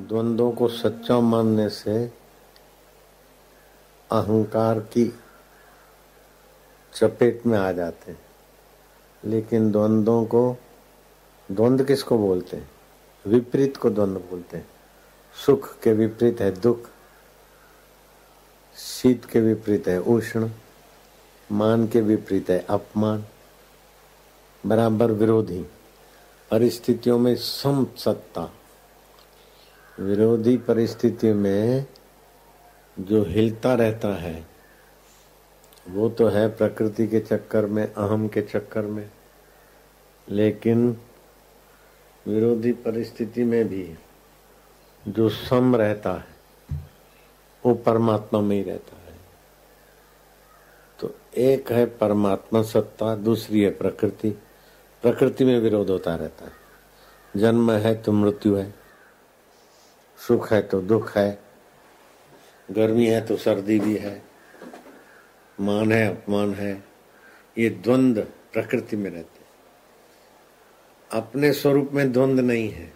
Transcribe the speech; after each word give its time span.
द्वंद्वों 0.00 0.52
को 0.52 0.68
सच्चा 0.68 1.20
मानने 1.20 1.68
से 1.68 2.12
अहंकार 4.10 4.80
की 4.80 5.14
चपेट 6.94 7.46
में 7.46 7.58
आ 7.58 7.72
जाते 7.72 8.12
हैं। 8.12 8.20
लेकिन 9.24 9.72
द्वंद्वों 9.72 10.24
को, 10.24 10.56
द्वंद्व 11.52 11.84
किसको 11.84 12.18
बोलते 12.18 12.56
हैं? 12.56 12.70
विपरीत 13.26 13.76
को 13.76 13.90
द्वंद्व 13.90 14.20
बोलते 14.20 14.56
हैं। 14.56 14.68
सुख 15.46 15.78
के 15.78 15.92
विपरीत 15.92 16.40
है 16.40 16.50
दुख, 16.50 16.80
शीत 18.76 19.24
के 19.24 19.40
विपरीत 19.40 19.88
है 19.88 20.00
उष्ण, 20.00 20.50
मान 21.52 21.88
के 21.88 22.00
विपरीत 22.00 22.50
है 22.50 22.66
अपमान, 22.70 23.24
बराबर 24.66 25.10
विरोधी, 25.10 25.66
परिस्थितियों 26.50 27.18
में 27.18 27.36
सम 27.36 27.86
सत्ता। 27.96 28.52
विरोधी 30.00 30.56
परिस्थिति 30.56 31.32
में 31.32 31.86
जो 33.00 33.24
हिलता 33.24 33.74
रहता 33.74 34.08
है, 34.08 34.46
वो 35.88 36.08
तो 36.08 36.28
है 36.28 36.48
प्रकृति 36.48 37.08
के 37.08 37.20
चक्कर 37.20 37.66
में, 37.66 37.94
अहम 37.94 38.28
के 38.28 38.42
चक्कर 38.42 38.82
में। 38.82 39.10
लेकिन 40.30 41.00
विरोधी 42.26 42.72
परिस्थिति 42.72 43.44
में 43.44 43.68
भी 43.68 43.94
जो 45.08 45.28
सम 45.28 45.76
रहता 45.76 46.12
है, 46.12 46.38
वो 47.66 47.74
परमात्मा 47.74 48.40
में 48.40 48.56
ही 48.56 48.62
रहता 48.62 48.96
है। 48.96 49.18
तो 51.00 51.14
एक 51.36 51.72
है 51.72 51.86
परमात्मा 51.86 52.62
सत्ता, 52.62 53.16
दूसरी 53.16 53.62
है 53.62 53.70
प्रकृति। 53.70 54.30
प्रकृति 55.02 55.44
में 55.44 55.60
विरोध 55.60 55.90
होता 55.90 56.14
रहता 56.14 56.44
है। 56.44 56.52
जन्म 57.36 57.72
है 57.72 58.02
तो 58.02 58.12
मृत्यु 58.12 58.54
है। 58.56 58.77
सुख 60.18 60.52
है 60.52 60.62
तो 60.62 60.80
दुख 60.80 61.16
है। 61.16 61.42
गर्मी 62.70 63.06
है 63.06 63.26
तो 63.26 63.36
सर्दी 63.36 63.80
भी 63.80 63.96
है। 63.96 64.22
मान 65.60 65.92
है, 65.92 66.08
अपमान 66.08 66.54
है। 66.54 66.84
ये 67.58 67.70
द्वंद 67.70 68.32
प्रकृति 68.52 68.96
में 68.96 69.10
रहते 69.10 69.38
अपने 71.12 71.52
स्वरूप 71.52 71.90
में 71.92 72.12
द्वंद 72.12 72.40
नहीं 72.40 72.70
है। 72.70 72.92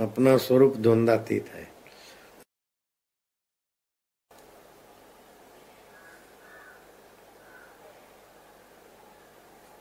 अपना 0.00 0.36
स्वरूप 0.36 0.76
द्वंदातीत 0.76 1.48
है। 1.48 1.64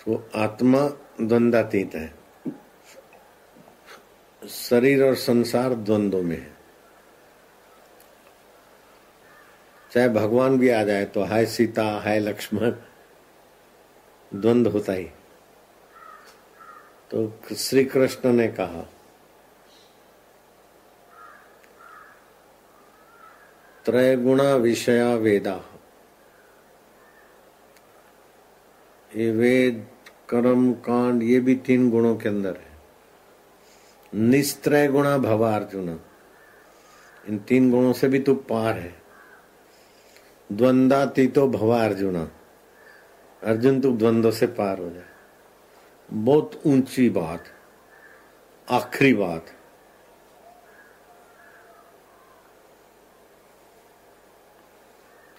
तो 0.06 0.30
आत्मा 0.36 0.88
द्वंदातीत 1.22 1.95
है। 1.95 2.20
शरीर 4.42 5.03
और 5.03 5.16
संसार 5.16 5.73
द्वंद्व 5.73 6.22
में 6.22 6.38
है। 6.38 6.52
चाहे 9.92 10.09
भगवान 10.09 10.58
भी 10.58 10.70
आ 10.70 10.83
जाए 10.83 11.06
तो 11.06 11.23
हाय 11.23 11.45
सीता, 11.45 11.83
हाय 12.00 12.20
लक्ष्मण 12.20 12.72
द्वंद 14.31 14.67
होता 14.67 14.94
ही। 14.94 15.09
तो 17.11 17.56
श्री 17.58 17.83
कृष्ण 17.86 18.33
ने 18.33 18.48
कहा 18.48 18.81
त्रय 23.86 24.16
गुणा 24.16 24.55
विषया 24.55 25.14
वेदा। 25.16 25.59
ये 29.16 29.31
वेद, 29.31 29.86
कर्म, 30.30 30.72
कांड, 30.73 31.23
ये 31.23 31.39
भी 31.39 31.55
तीन 31.55 31.89
गुणों 31.89 32.16
के 32.16 32.30
अंदर 32.30 32.58
है। 32.58 32.70
निस्त्रय 34.16 34.88
गुणा 34.88 35.17
भवा 35.17 35.56
अर्जुन। 35.56 36.00
इन 37.30 37.38
तीन 37.38 37.72
गुणों 37.72 37.94
से 37.94 38.08
भी 38.08 38.20
तू 38.20 38.36
पार 38.36 38.77
है। 38.77 39.02
द्वंदातीतो 40.52 41.48
भवा 41.48 41.86
अर्जुन। 41.86 42.32
अर्जुन, 43.44 43.82
तू 43.82 43.92
द्वंद्व 43.92 44.32
से 44.32 44.48
पार 44.48 44.80
हो 44.80 44.89
जाए 44.89 45.04
बहुत 46.14 46.61
ऊँची 46.66 47.10
बात, 47.10 47.44
आखिरी 48.70 49.14
बात। 49.14 49.45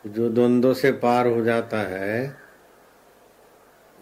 जो 0.06 0.28
द्वंद्व 0.28 0.74
से 0.74 0.92
पार 0.92 1.26
हो 1.26 1.44
जाता 1.44 1.78
है, 1.78 2.36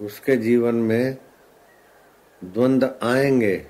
उसके 0.01 0.37
जीवन 0.37 0.75
में 0.75 1.19
द्वंद्व 2.45 2.95
आएँगे। 3.03 3.70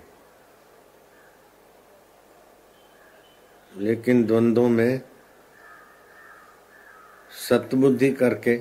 लेकिन 3.77 4.25
द्वंद्वों 4.25 4.69
में 4.69 5.03
सतबुद्धि 7.49 8.13
करके 8.13 8.57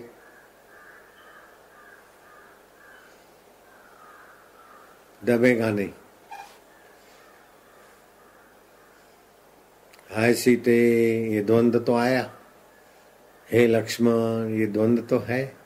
दबेगा 5.24 5.69
नहीं। 5.69 5.90
हाय 10.12 10.34
सीते, 10.34 10.78
ये 11.31 11.42
द्वंद्व 11.42 11.80
तो 11.80 11.96
आया। 11.96 12.31
हे 13.52 13.68
लक्ष्मण, 13.68 14.50
ये 14.50 14.66
द्वंद्व 14.66 15.03
तो 15.03 15.19
है, 15.19 15.58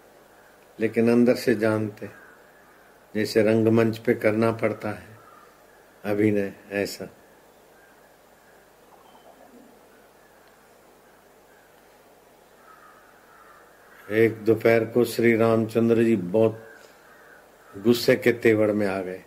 लेकिन 0.79 1.11
अंदर 1.11 1.35
से 1.35 1.55
जानते। 1.55 2.09
जैसे 3.15 3.43
रंगमंच 3.43 3.97
पे 3.97 4.13
करना 4.13 4.51
पड़ता 4.51 4.89
है 4.89 5.17
अभिनय 6.05 6.53
ऐसा। 6.71 7.09
एक 14.13 14.45
दोपहर 14.45 14.85
को 14.85 15.05
श्री 15.05 15.35
रामचंद्र 15.35 16.03
जी 16.03 16.15
बहुत 16.15 16.63
गुस्से 17.77 18.15
के 18.15 18.31
तेवर 18.31 18.71
में 18.71 18.87
आ 18.87 19.01
गए। 19.01 19.23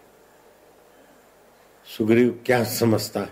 सुग्रीव 1.99 2.43
क्या 2.47 2.65
समझता 2.65 3.21
है? 3.21 3.31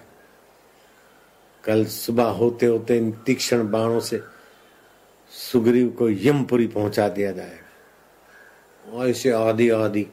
कल 1.65 1.85
सुबह 1.85 2.25
होते 2.25 2.67
होते 2.67 2.97
इन 2.97 3.13
तीक्ष्ण 3.13 3.71
बाणों 3.71 4.01
से 4.01 4.21
सुग्रीव 5.31 5.89
को 5.89 6.11
यमपुरी 6.11 6.67
पहुँचा 6.67 7.09
दिया 7.09 7.33
जाएगा। 7.33 9.05
ऐसे 9.07 9.31
आदि 9.31 9.71
आदि, 9.71 10.07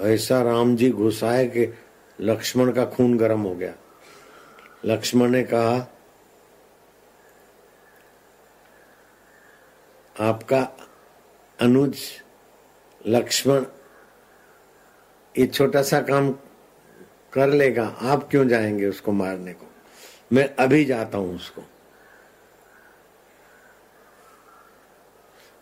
ऐसा 0.00 0.42
राम 0.42 0.76
जी 0.76 0.90
घुसाए 0.90 1.46
कि 1.46 1.74
लक्ष्मण 2.20 2.72
का 2.72 2.84
खून 2.84 3.16
गर्म 3.16 3.40
हो 3.40 3.54
गया। 3.54 3.74
लक्ष्मण 4.84 5.28
ने 5.28 5.42
कहा 5.42 5.91
आपका 10.20 10.88
अनुज, 11.60 11.98
लक्ष्मण, 13.06 13.64
ये 15.38 15.46
छोटा 15.46 15.82
सा 15.82 16.00
काम 16.00 16.32
कर 17.32 17.48
लेगा। 17.48 17.86
आप 17.86 18.28
क्यों 18.30 18.48
जाएँगे 18.48 18.86
उसको 18.86 19.12
मारने 19.12 19.52
को? 19.52 19.66
मैं 20.32 20.56
अभी 20.56 20.84
जाता 20.84 21.18
हूँ 21.18 21.36
उसको। 21.36 21.62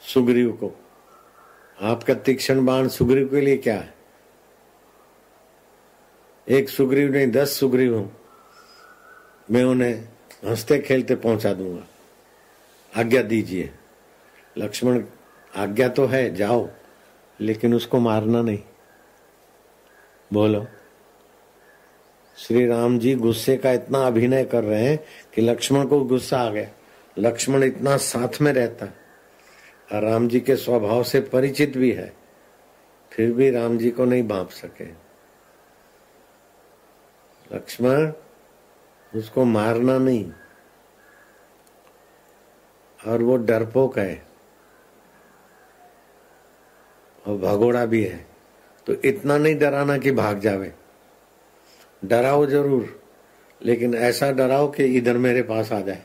सुग्रीव 0.01 0.53
को। 0.53 0.81
आपका 1.83 2.15
तीक्ष्ण 2.15 2.67
बाण 2.67 2.89
सुग्रीव 2.89 3.29
के 3.29 3.41
लिए 3.41 3.57
क्या 3.57 3.75
है? 3.75 3.95
एक 6.49 6.69
सुग्रीव 6.69 7.13
नहीं, 7.13 7.31
दस 7.31 7.61
सुग्रीव 7.61 7.97
हूँ। 7.97 8.17
मैं 9.51 9.65
उन्हें 9.65 10.09
हँसते 10.45 10.79
खेलते 10.79 11.17
पहुँचा 11.17 11.53
दूँगा। 11.53 11.87
आज्ञा 13.01 13.23
दीजिए। 13.23 13.75
लक्ष्मण, 14.61 15.05
आज्ञा 15.57 15.89
तो 15.89 16.07
है, 16.07 16.35
जाओ, 16.35 16.69
लेकिन 17.41 17.75
उसको 17.75 17.99
मारना 17.99 18.43
नहीं। 18.43 18.59
बोलो। 20.33 20.67
श्री 22.37 22.67
राम 22.67 22.99
जी 22.99 23.15
गुस्से 23.15 23.57
का 23.57 23.73
इतना 23.73 23.99
अभिनय 23.99 24.45
कर 24.45 24.65
रहे 24.65 24.85
हैं 24.85 25.05
कि 25.35 25.43
लक्ष्मण 25.43 25.87
को 25.87 26.05
गुस्सा 26.05 26.41
आ 26.41 26.51
गया। 26.51 26.69
लक्ष्मण 27.19 27.65
इतना 27.65 27.97
साथ 27.97 28.41
में 28.41 28.53
रहता 28.53 28.87
और 29.93 30.03
राम 30.03 30.29
जी 30.29 30.41
के 30.41 30.57
स्वभाव 30.57 31.03
से 31.03 31.21
परिचित 31.21 31.77
भी 31.77 31.93
है। 31.93 32.17
फिर 33.13 33.33
भी 33.33 33.51
राम 33.51 33.79
जी 33.79 33.91
को 33.91 34.05
नहीं 34.05 34.29
भाप 34.29 34.51
सके। 34.51 34.85
लक्ष्मण, 37.57 38.13
उसको 39.15 39.45
मारना 39.45 39.99
नहीं। 39.99 40.33
और 43.07 43.23
वो 43.23 43.37
डरपोक 43.37 43.99
है। 43.99 44.30
और 47.31 47.39
भगोड़ा 47.39 47.85
भी 47.87 48.03
है। 48.05 48.25
तो 48.87 48.95
इतना 49.05 49.37
नहीं 49.39 49.59
डराना 49.59 49.97
कि 49.99 50.11
भाग 50.11 50.39
जावे। 50.39 50.73
डराओ 52.03 52.47
ज़रूर, 52.47 53.01
लेकिन 53.61 53.95
ऐसा 53.95 54.31
डराओ 54.33 54.71
कि 54.71 54.85
इधर 54.97 55.17
मेरे 55.19 55.43
पास 55.43 55.73
आ 55.73 55.81
जाए। 55.81 56.03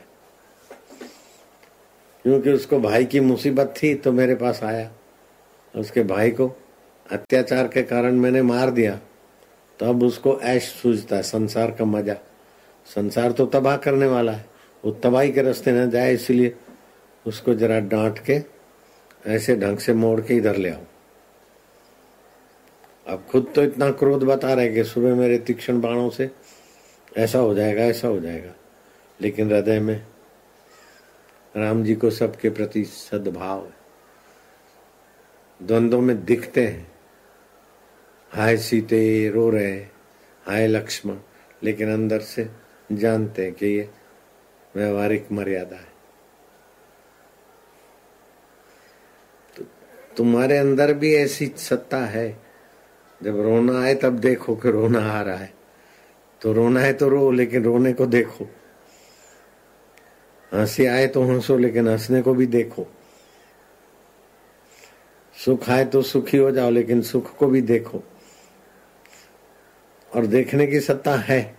क्योंकि 2.24 2.50
उसको 2.50 2.78
भाई 2.80 3.04
की 3.04 3.20
मुसीबत 3.20 3.74
थी 3.82 3.94
तो 3.94 4.12
मेरे 4.12 4.34
पास 4.34 4.62
आया। 4.62 4.90
उसके 5.74 6.02
भाई 6.02 6.30
को 6.30 6.48
अत्याचार 7.06 7.68
के 7.68 7.82
कारण 7.82 8.14
मैंने 8.14 8.42
मार 8.42 8.70
दिया। 8.70 8.98
तब 9.80 10.02
उसको 10.02 10.38
ऐश 10.40 10.68
सूझता 10.72 11.16
है, 11.16 11.22
संसार 11.22 11.70
का 11.70 11.84
मज़ा। 11.84 12.16
संसार 12.86 13.32
तो 13.32 13.46
तबाह 13.46 13.76
करने 13.76 14.06
वाला 14.06 14.32
है। 14.32 14.44
वो 14.84 14.92
तबाही 14.92 15.32
के 15.32 15.42
रास्ते 15.42 15.72
न 15.72 15.90
जाए, 15.90 16.12
इसलिए 16.14 16.54
उसको 17.26 17.54
जरा 17.54 17.80
डांट 17.80 18.18
के 18.18 18.40
ऐसे 19.26 19.56
ढंग 19.56 19.78
से 19.78 19.94
मोड़ 19.94 20.20
के 20.20 20.34
इधर 20.34 20.56
ले 20.56 20.70
आओ। 20.70 20.80
अब 23.06 23.26
खुद 23.30 23.52
तो 23.54 23.62
इतना 23.62 23.90
क्रोध 23.90 24.22
बता 24.22 24.54
रहे 24.54 24.68
कि 24.68 24.84
सुबह 24.84 25.14
मेरे 25.14 25.38
तीक्ष्ण 25.38 25.80
बाणों 25.80 26.10
से 26.10 26.30
ऐसा 27.16 27.38
हो 27.38 27.54
जाएगा, 27.54 27.84
ऐसा 27.84 28.08
हो 28.08 28.20
जाएगा। 28.20 28.52
लेकिन 29.20 29.48
हृदय 29.48 29.80
में 29.80 30.06
राम 31.56 31.84
जी 31.84 31.94
को 31.94 32.10
सबके 32.10 32.50
प्रति 32.50 32.84
सद्भाव 32.84 33.64
है। 33.64 33.76
द्वंद्वों 35.62 36.00
में 36.00 36.24
दिखते 36.24 36.66
हैं। 36.66 36.92
हाय 38.30 38.56
सीते, 38.56 39.30
रो 39.30 39.50
रहे 39.50 39.76
हाय 40.44 40.66
लक्ष्मण। 40.66 41.16
लेकिन 41.62 41.92
अंदर 41.92 42.20
से 42.20 42.50
जानते 42.92 43.44
हैं 43.44 43.52
कि 43.52 43.66
ये 43.66 43.90
व्यवहारिक 44.76 45.32
मर्यादा 45.32 45.76
है। 45.76 45.92
तो 49.56 49.64
तुम्हारे 50.16 50.56
अंदर 50.56 50.94
भी 50.94 51.14
ऐसी 51.14 51.46
सत्ता 51.46 51.98
है 51.98 52.45
जब 53.22 53.40
रोना 53.40 53.82
आए 53.82 53.94
तब 53.94 54.12
देखो 54.18 54.56
कि 54.56 54.70
रोना 54.70 55.12
आ 55.12 55.22
रहा 55.22 55.36
है। 55.36 55.54
तो 56.42 56.52
रोना 56.52 56.80
है 56.80 56.92
तो 56.92 57.08
रो, 57.08 57.30
लेकिन 57.30 57.64
रोने 57.64 57.92
को 57.92 58.06
देखो। 58.06 58.50
हँसी 60.54 60.86
आए 60.86 61.06
तो 61.06 61.22
हंसो, 61.22 61.58
लेकिन 61.58 61.88
हंसने 61.88 62.22
को 62.22 62.34
भी 62.34 62.46
देखो। 62.46 62.86
सुख 65.44 65.70
आए 65.70 65.84
तो 65.84 66.02
सुखी 66.02 66.36
हो 66.36 66.50
जाओ, 66.50 66.70
लेकिन 66.70 67.02
सुख 67.02 67.36
को 67.36 67.46
भी 67.46 67.60
देखो। 67.60 68.02
और 70.16 70.26
देखने 70.26 70.66
की 70.66 70.80
सत्ता 70.80 71.16
है। 71.16 71.58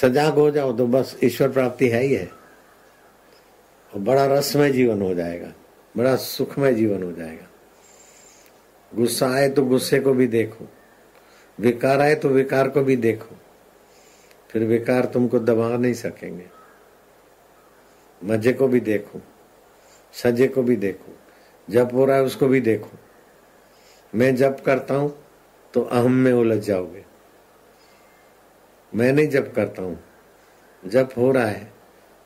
सजाग 0.00 0.34
हो 0.34 0.50
जाओ 0.50 0.72
तो 0.72 0.86
बस 0.86 1.16
ईश्वर 1.24 1.48
प्राप्ति 1.48 1.88
है 1.88 2.02
ही 2.02 2.14
है। 2.14 2.30
और 3.94 4.00
बड़ा 4.00 4.26
रसमय 4.26 4.70
जीवन 4.70 5.02
हो 5.02 5.14
जाएगा। 5.14 5.52
बड़ा 5.96 6.16
सुखमय 6.16 6.74
जीवन 6.74 7.02
हो 7.02 7.12
जाएगा। 7.12 7.45
गुस्सा 8.96 9.28
आए 9.28 9.48
तो 9.48 9.64
गुस्से 9.64 10.00
को 10.00 10.14
भी 10.14 10.26
देखो। 10.26 10.68
विकार 11.60 12.00
आए 12.00 12.14
तो 12.14 12.28
विकार 12.28 12.68
को 12.68 12.82
भी 12.82 12.96
देखो। 12.96 13.36
फिर 14.50 14.64
विकार 14.64 15.04
तुमको 15.04 15.38
दबा 15.38 15.76
नहीं 15.76 15.94
सकेंगे। 15.94 16.46
मज़े 18.24 18.52
को 18.52 18.68
भी 18.68 18.80
देखो। 18.80 19.20
सजे 20.12 20.48
को 20.48 20.62
भी 20.62 20.76
देखो। 20.76 21.18
जब 21.70 21.92
हो 21.92 22.04
रहा 22.04 22.16
है 22.16 22.22
उसको 22.22 22.48
भी 22.48 22.60
देखो। 22.60 22.90
मैं 24.14 24.36
जब 24.36 24.62
करता 24.62 24.94
हूँ 24.94 25.24
तो 25.74 25.82
अहम 25.82 26.12
में 26.12 26.32
उलझ 26.32 26.62
जाओगे। 26.62 27.04
मैं 28.94 29.12
नहीं 29.12 29.28
जब 29.28 29.54
करता 29.54 29.82
हूँ। 29.82 30.04
जब 30.86 31.08
हो 31.16 31.32
रहा 31.32 31.46
है, 31.46 31.72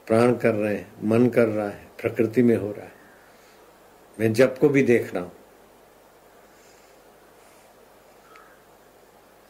प्राण 0.06 0.34
कर 0.34 0.54
रहे 0.54 0.74
हैं, 0.74 0.92
मन 1.04 1.28
कर 1.28 1.48
रहा 1.48 1.68
है, 1.68 1.88
प्रकृति 2.00 2.42
में 2.42 2.56
हो 2.56 2.72
रहा 2.72 2.84
है। 2.84 2.92
मैं 4.20 4.32
जब 4.32 4.58
को 4.58 4.68
भी 4.68 4.82
देख 4.82 5.14
रहा 5.14 5.22
हूँ। 5.22 5.32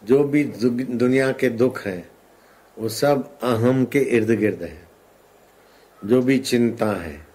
जो 0.04 0.24
भी 0.24 0.44
दुनिया 0.84 1.32
के 1.32 1.48
दुख 1.48 1.80
हैं, 1.80 2.10
वो 2.78 2.88
सब 2.88 3.38
अहम 3.42 3.84
के 3.84 3.98
इर्द 3.98 4.30
गिर्द 4.30 4.62
है। 4.62 4.88
जो 6.04 6.22
भी 6.22 6.38
चिंता 6.38 6.86
है, 6.86 7.26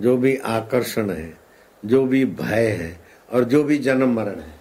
जो 0.00 0.16
भी 0.16 0.36
आकर्षण 0.36 1.10
है, 1.10 1.38
जो 1.84 2.06
भी 2.06 2.24
भय 2.24 2.68
है, 2.68 3.00
और 3.32 3.44
जो 3.44 3.64
भी 3.64 3.78
जन्म 3.78 4.14
मरण 4.14 4.40
है, 4.40 4.60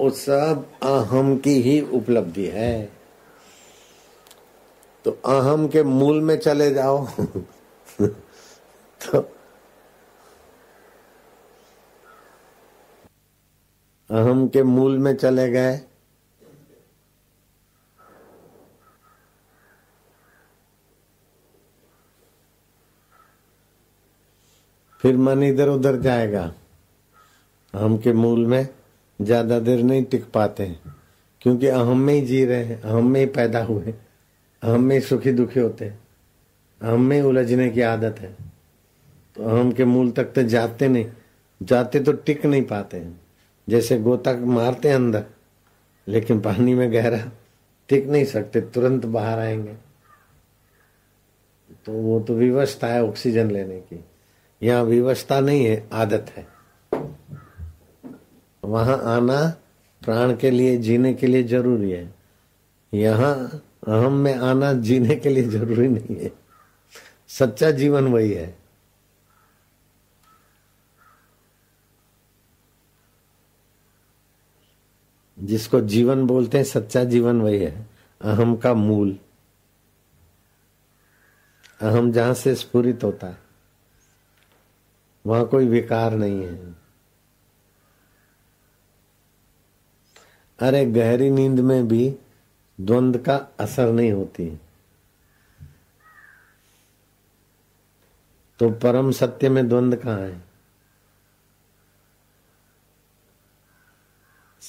वो 0.00 0.10
सब 0.10 0.70
अहम 0.82 1.38
की 1.38 1.54
ही 1.54 1.80
उपलब्धि 1.80 2.46
है। 2.46 2.92
तो 5.04 5.10
अहम 5.10 5.68
के 5.68 5.82
मूल 5.82 6.20
में 6.20 6.38
चले 6.38 6.70
जाओ। 6.70 7.06
तो 8.00 9.37
अहम 14.10 14.46
के 14.48 14.62
मूल 14.62 14.98
में 14.98 15.14
चले 15.16 15.48
गए। 15.50 15.76
फिर 25.02 25.16
मन 25.16 25.42
इधर 25.42 25.68
उधर 25.68 26.00
जाएगा। 26.00 26.42
अहम 27.74 27.96
के 27.98 28.12
मूल 28.12 28.46
में 28.46 28.68
ज़्यादा 29.20 29.58
देर 29.60 29.82
नहीं 29.82 30.02
टिक 30.04 30.24
पाते 30.32 30.62
हैं, 30.62 30.94
क्योंकि 31.40 31.66
अहम 31.68 31.98
में 31.98 32.12
ही 32.14 32.20
जी 32.20 32.44
रहे 32.44 32.64
हैं, 32.64 32.80
अहम 32.82 33.10
में 33.10 33.20
ही 33.20 33.26
पैदा 33.28 33.62
हुए 33.64 33.94
अहम 34.62 34.82
में 34.82 34.94
ही 34.96 35.00
सुखी 35.02 35.32
दुखी 35.32 35.60
होते 35.60 35.84
हैं, 35.84 35.98
अहम 36.80 37.00
में 37.00 37.20
उलझने 37.22 37.68
की 37.70 37.80
आदत 37.82 38.18
है। 38.20 38.34
तो 39.36 39.44
अहम 39.44 39.72
के 39.72 39.84
मूल 39.84 40.10
तक 40.10 40.32
तो 40.32 40.42
जाते 40.44 40.88
नहीं, 40.88 41.06
जाते 41.60 42.00
तो 42.00 42.12
टिक 42.14 42.46
नहीं 42.46 42.62
पाते 42.64 42.96
हैं। 42.96 43.20
जैसे 43.68 43.98
गोता 43.98 44.32
मारते 44.32 44.88
अंदर, 44.88 45.24
लेकिन 46.08 46.40
पानी 46.40 46.74
में 46.74 46.92
गहरा, 46.92 47.32
टिक 47.88 48.08
नहीं 48.08 48.24
सकते, 48.24 48.60
तुरंत 48.60 49.06
बाहर 49.06 49.38
आएँगे। 49.38 49.74
तो 51.86 51.92
वो 51.92 52.20
तो 52.20 52.34
विवस्था 52.34 52.86
है 52.86 53.04
ऑक्सीजन 53.04 53.50
लेने 53.50 53.80
की। 53.80 54.04
यहाँ 54.62 54.84
विवस्था 54.84 55.40
नहीं 55.40 55.64
है, 55.64 55.88
आदत 55.92 56.26
है। 56.36 56.46
वहाँ 58.64 59.02
आना 59.04 59.56
प्राण 60.04 60.36
के 60.36 60.50
लिए, 60.50 60.78
जीने 60.78 61.14
के 61.14 61.26
लिए 61.26 61.42
ज़रूरी 61.42 61.90
है। 61.90 62.14
यहाँ 62.94 63.64
अहम 63.88 64.12
में 64.12 64.34
आना 64.34 64.72
जीने 64.72 65.16
के 65.16 65.28
लिए 65.28 65.44
ज़रूरी 65.44 65.88
नहीं 65.88 66.16
है। 66.16 66.32
सच्चा 67.28 67.70
जीवन 67.70 68.04
वही 68.04 68.32
है। 68.32 68.57
जिसको 75.40 75.80
जीवन 75.80 76.26
बोलते 76.26 76.58
हैं, 76.58 76.64
सच्चा 76.64 77.04
जीवन 77.04 77.40
वही 77.40 77.58
है। 77.58 77.86
अहम 78.20 78.56
का 78.56 78.74
मूल। 78.74 79.18
अहम 81.80 82.12
जहाँ 82.12 82.34
से 82.34 82.54
स्फुरित 82.54 83.04
होता 83.04 83.26
है, 83.26 83.38
वहाँ 85.26 85.46
कोई 85.46 85.66
विकार 85.66 86.14
नहीं 86.14 86.42
है। 86.44 86.76
अरे, 90.58 90.86
गहरी 90.86 91.30
नींद 91.30 91.60
में 91.60 91.88
भी 91.88 92.16
द्वंद 92.80 93.18
का 93.18 93.36
असर 93.60 93.92
नहीं 93.92 94.12
होती। 94.12 94.60
तो 98.58 98.70
परम 98.70 99.10
सत्य 99.10 99.48
में 99.48 99.68
द्वंद 99.68 99.96
कहाँ 99.96 100.20
है? 100.20 100.47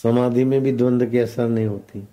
समाधि 0.03 0.43
में 0.43 0.61
भी 0.61 0.71
द्वंद 0.71 1.05
की 1.05 1.17
असर 1.17 1.47
नहीं 1.47 1.65
होती। 1.65 2.07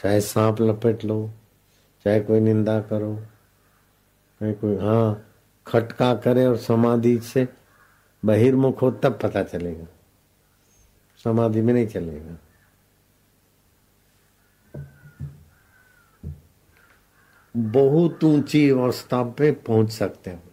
चाहे 0.00 0.20
सांप 0.20 0.60
लपेट 0.60 1.04
लो, 1.04 1.30
चाहे 2.04 2.20
कोई 2.20 2.40
निंदा 2.40 2.80
करो, 2.80 3.16
चाहे 4.40 4.52
कोई 4.52 4.76
हाँ 4.76 5.30
खटका 5.66 6.14
करे 6.14 6.46
और 6.46 6.56
समाधि 6.56 7.18
से 7.20 7.48
बहिर्मुख 8.24 8.82
हो, 8.82 8.90
तब 8.90 9.18
पता 9.22 9.42
चलेगा। 9.42 9.86
समाधि 11.24 11.60
में 11.60 11.74
नहीं 11.74 11.86
चलेगा। 11.86 12.38
बहुत 17.56 18.24
ऊँची 18.24 18.70
अवस्था 18.70 19.22
पे 19.24 19.52
पहुँच 19.52 19.90
सकते 19.90 20.30
हो। 20.30 20.43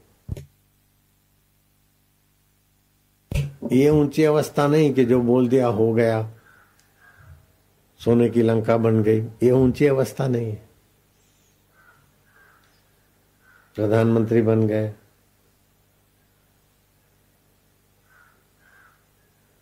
ये 3.72 3.90
ऊँची 3.90 4.24
अवस्था 4.24 4.68
नहीं 4.68 4.94
कि 4.94 5.06
जो 5.06 5.22
बोल 5.22 5.50
दिया 5.50 5.68
हो 5.68 5.94
गया। 5.94 6.32
सोने 8.00 8.30
की 8.30 8.42
लंका 8.42 8.78
बन 8.78 9.04
गई। 9.04 9.22
ये 9.22 9.52
ऊँची 9.52 9.86
अवस्था 9.86 10.28
नहीं। 10.28 10.52
है 10.52 10.70
प्रधानमंत्री 13.76 14.42
बन 14.42 14.68
गए। 14.68 14.94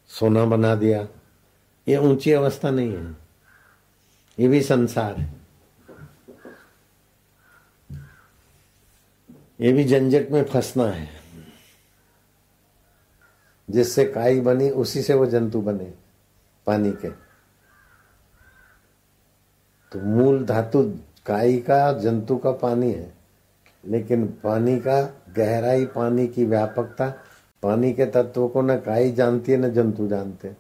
सोना 0.08 0.46
बना 0.46 0.76
दिया। 0.76 1.08
ये 1.88 1.98
ऊँची 1.98 2.32
अवस्था 2.32 2.70
नहीं 2.72 2.94
है। 2.94 3.18
ये 4.40 4.48
भी 4.48 4.62
संसार 4.62 5.16
है। 5.16 5.40
ये 9.62 9.74
भी 9.74 9.86
झंझट 9.86 10.30
में 10.32 10.44
फंसना 10.44 10.84
है। 10.84 11.19
जिससे 13.70 14.06
काई 14.06 14.40
बनी, 14.40 14.70
उसी 14.70 15.02
से 15.02 15.14
वो 15.14 15.26
जंतु 15.26 15.62
बने, 15.62 15.94
पानी 16.66 16.92
के। 16.92 17.10
तो 19.92 20.00
मूल 20.00 20.46
धातु 20.46 21.00
काई 21.26 21.58
का, 21.58 21.94
जंतु 21.94 22.38
का 22.38 22.52
पानी 22.52 22.92
है। 22.92 23.14
लेकिन 23.86 24.40
पानी 24.44 24.80
का 24.80 25.02
गहराई, 25.36 25.86
पानी 25.86 26.28
की 26.28 26.46
व्यापकता, 26.46 27.10
पानी 27.64 27.94
के 27.94 28.06
तत्व 28.06 28.48
को 28.48 28.62
न 28.62 28.78
काई 28.78 29.12
जानती 29.12 29.52
है, 29.52 29.58
न 29.58 29.74
जंतु 29.74 30.08
जानते। 30.08 30.56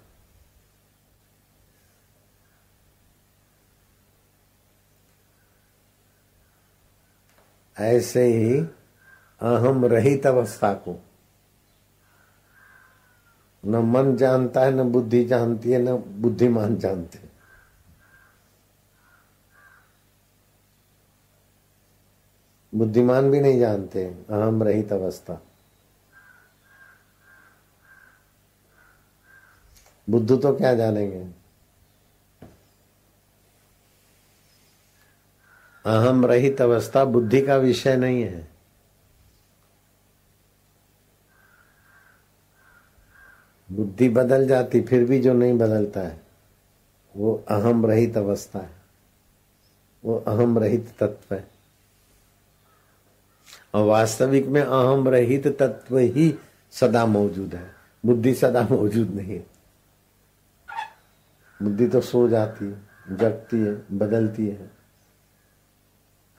ऐसे 7.80 8.24
ही 8.26 8.60
अहम 9.42 9.86
रहित 9.86 10.28
अवस्था 10.28 10.74
को 10.74 11.00
न 13.66 13.76
मन 13.76 14.16
जानता 14.16 14.62
है, 14.62 14.72
न 14.72 14.84
बुद्धि 14.84 15.26
जानती 15.26 15.72
है, 15.72 15.80
न 15.80 15.98
बुद्धिमान 16.22 16.78
जानते 16.78 17.30
बुद्धिमान 22.74 23.32
भी 23.32 23.42
नहीं 23.42 23.60
जानते 23.60 24.06
अहम 24.06 24.64
रहित 24.64 24.94
अवस्था। 24.94 25.42
बुद्ध 30.10 30.42
तो 30.42 30.56
क्या 30.58 30.76
जानेंगे? 30.76 31.28
अहम 35.86 36.26
रहित 36.26 36.62
अवस्था 36.62 37.06
बुद्धि 37.06 37.42
का 37.42 37.58
विषय 37.58 37.98
नहीं 37.98 38.24
है। 38.24 38.49
बुद्धि 43.72 44.10
बदल 44.10 44.48
जाती, 44.48 44.82
फिर 44.82 45.04
भी 45.04 45.20
जो 45.20 45.34
नहीं 45.34 45.58
बदलता 45.58 46.02
है, 46.02 46.22
वो 47.16 47.44
अहम 47.50 47.86
रहित 47.86 48.18
अवस्था 48.18 48.60
है। 48.60 48.78
वो 50.04 50.16
अहम 50.28 50.60
रहित 50.60 50.94
तत्व 51.00 51.36
है। 51.36 51.48
और 53.74 53.86
वास्तविक 53.86 54.48
में 54.48 54.62
अहम 54.62 55.08
रहित 55.10 55.48
तत्व 55.48 55.98
ही 55.98 56.34
सदा 56.72 57.06
मौजूद 57.06 57.56
है। 57.56 57.72
बुद्धि 58.06 58.34
सदा 58.34 58.68
मौजूद 58.72 59.10
नहीं 59.10 59.36
है। 59.36 59.46
बुद्धि 61.60 61.88
तो 61.88 62.02
सो 62.02 62.28
जाती 62.28 62.66
है, 62.66 63.18
जगती 63.18 63.58
है, 63.58 63.74
बदलती 63.92 64.48
है। 64.48 64.72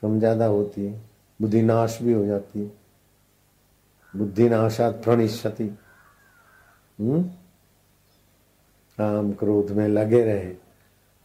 कम 0.03 0.19
ज़्यादा 0.19 0.47
होती 0.47 0.87
है, 0.87 1.01
बुद्धि 1.41 1.63
नाश 1.63 1.99
भी 2.03 2.13
हो 2.13 2.27
जाती 2.27 2.61
है। 2.61 2.73
बुद्धि 4.17 4.49
नाशात 4.49 5.03
प्रणिशति 5.05 5.79
हम्म? 7.01 7.23
काम 8.99 9.33
क्रोध 9.33 9.71
में 9.71 9.89
लगे 9.89 10.25
रहे। 10.25 10.55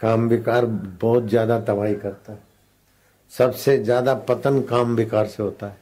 काम 0.02 0.28
विकार 0.28 0.66
बहुत 0.66 1.28
ज़्यादा 1.28 1.60
तबाही 1.60 1.96
करता 1.96 2.34
है। 2.34 2.44
सबसे 3.30 3.78
ज़्यादा 3.78 4.14
पतन 4.14 4.62
काम 4.62 4.96
विकार 4.96 5.28
से 5.28 5.44
होता 5.44 5.68
है। 5.68 5.78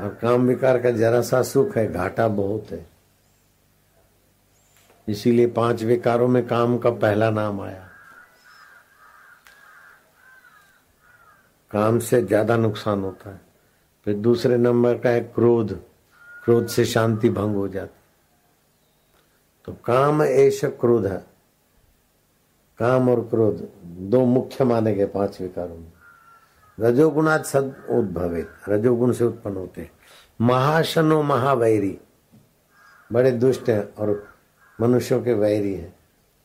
और 0.00 0.14
काम 0.14 0.46
विकार 0.46 0.82
का 0.82 0.90
जरा 0.90 1.20
सा 1.20 1.42
सुख 1.42 1.76
है, 1.76 1.92
घाटा 1.92 2.28
बहुत 2.28 2.66
है। 2.70 2.86
इसीलिए 5.08 5.46
पाँच 5.46 5.82
विकारों 5.82 6.28
में 6.28 6.46
काम 6.46 6.78
का 6.78 6.90
पहला 6.90 7.30
नाम 7.30 7.60
आया। 7.60 7.86
काम 11.70 11.98
से 11.98 12.22
ज़्यादा 12.22 12.56
नुकसान 12.56 13.00
होता 13.00 13.30
है। 13.30 13.40
फिर 14.04 14.14
दूसरे 14.14 14.56
नंबर 14.56 14.98
का 14.98 15.10
है 15.10 15.20
क्रोध। 15.20 15.72
क्रोध 16.44 16.66
से 16.66 16.84
शांति 16.84 17.30
भंग 17.30 17.54
हो 17.54 17.68
जाती 17.68 17.99
तो 19.64 19.72
काम 19.84 20.22
ऐश 20.22 20.60
क्रोध 20.64 21.06
है। 21.06 21.24
काम 22.78 23.08
और 23.08 23.20
क्रोध, 23.20 23.56
दो 23.84 24.24
मुख्य 24.24 24.64
माने 24.64 24.94
गए 24.94 25.06
पाँच 25.06 25.40
विकारों 25.40 25.76
में। 25.76 25.92
रजोगुणात 26.78 27.44
सद 27.46 27.74
उद्भवे, 27.90 28.46
रजोगुण 28.68 29.12
से 29.12 29.24
उत्पन्न 29.24 29.56
होते 29.56 29.80
हैं। 29.80 29.90
महाशनो 30.40 31.22
महावैरी, 31.22 31.98
बड़े 33.10 33.30
दुष्ट 33.32 33.68
हैं 33.68 33.94
और 33.94 34.26
मनुष्यों 34.78 35.22
के 35.22 35.32
वैरी 35.32 35.74
हैं। 35.74 35.94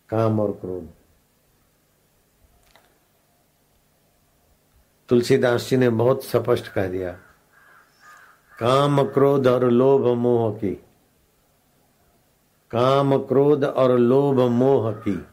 काम 0.10 0.40
और 0.40 0.52
क्रोध। 0.52 0.90
तुलसीदास 5.10 5.68
जी 5.70 5.78
ने 5.78 5.90
बहुत 5.90 6.24
स्पष्ट 6.24 6.68
कह 6.68 6.88
दिया, 6.88 7.12
काम, 8.60 9.04
क्रोध 9.04 9.48
और 9.48 9.64
लोभ 9.64 10.08
मोह 10.18 10.52
की। 10.54 10.82
काम 12.76 13.18
क्रोध 13.18 13.64
और 13.64 13.92
लोभ 13.92 14.40
मोह 14.52 14.92
की। 14.92 15.26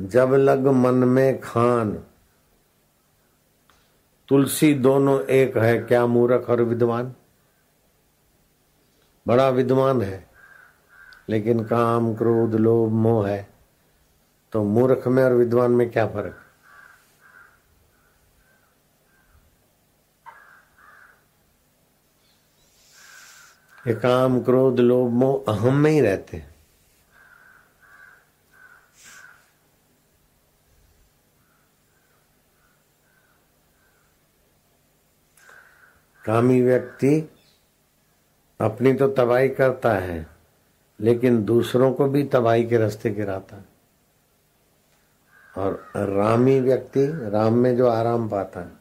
जब 0.00 0.32
लग 0.34 0.66
मन 0.66 0.94
में 0.94 1.40
खान, 1.40 1.92
तुलसी 4.28 4.72
दोनों 4.74 5.20
एक 5.20 5.58
है, 5.58 5.76
क्या 5.78 6.06
मूर्ख 6.06 6.48
और 6.50 6.62
विद्वान? 6.62 7.12
बड़ा 9.26 9.48
विद्वान 9.48 10.02
है, 10.02 10.26
लेकिन 11.28 11.64
काम, 11.64 12.14
क्रोध, 12.14 12.54
लोभ, 12.54 12.90
मोह 12.90 13.28
है 13.28 13.48
तो 14.52 14.62
मूर्ख 14.64 15.08
में 15.08 15.22
और 15.24 15.32
विद्वान 15.32 15.70
में 15.70 15.90
क्या 15.90 16.06
फ़र्क? 16.06 16.39
ये 23.86 23.94
काम, 23.94 24.40
क्रोध, 24.42 24.80
लोभ, 24.80 25.10
मोह 25.10 25.52
अहम 25.52 25.74
में 25.74 25.90
ही 25.90 26.00
रहते 26.00 26.36
हैं। 26.36 26.54
कामी 36.24 36.60
व्यक्ति 36.62 37.30
अपनी 38.60 38.92
तो 38.94 39.08
तबाही 39.08 39.48
करता 39.48 39.92
है, 39.92 40.26
लेकिन 41.00 41.44
दूसरों 41.44 41.92
को 41.92 42.08
भी 42.08 42.24
तबाही 42.24 42.66
के 42.68 42.78
रास्ते 42.78 43.10
गिराता 43.10 43.56
है। 43.56 43.64
और 45.58 45.92
रामी 45.96 46.60
व्यक्ति, 46.60 47.06
राम 47.30 47.54
में 47.54 47.76
जो 47.76 47.88
आराम 47.88 48.28
पाता 48.28 48.60
है, 48.60 48.72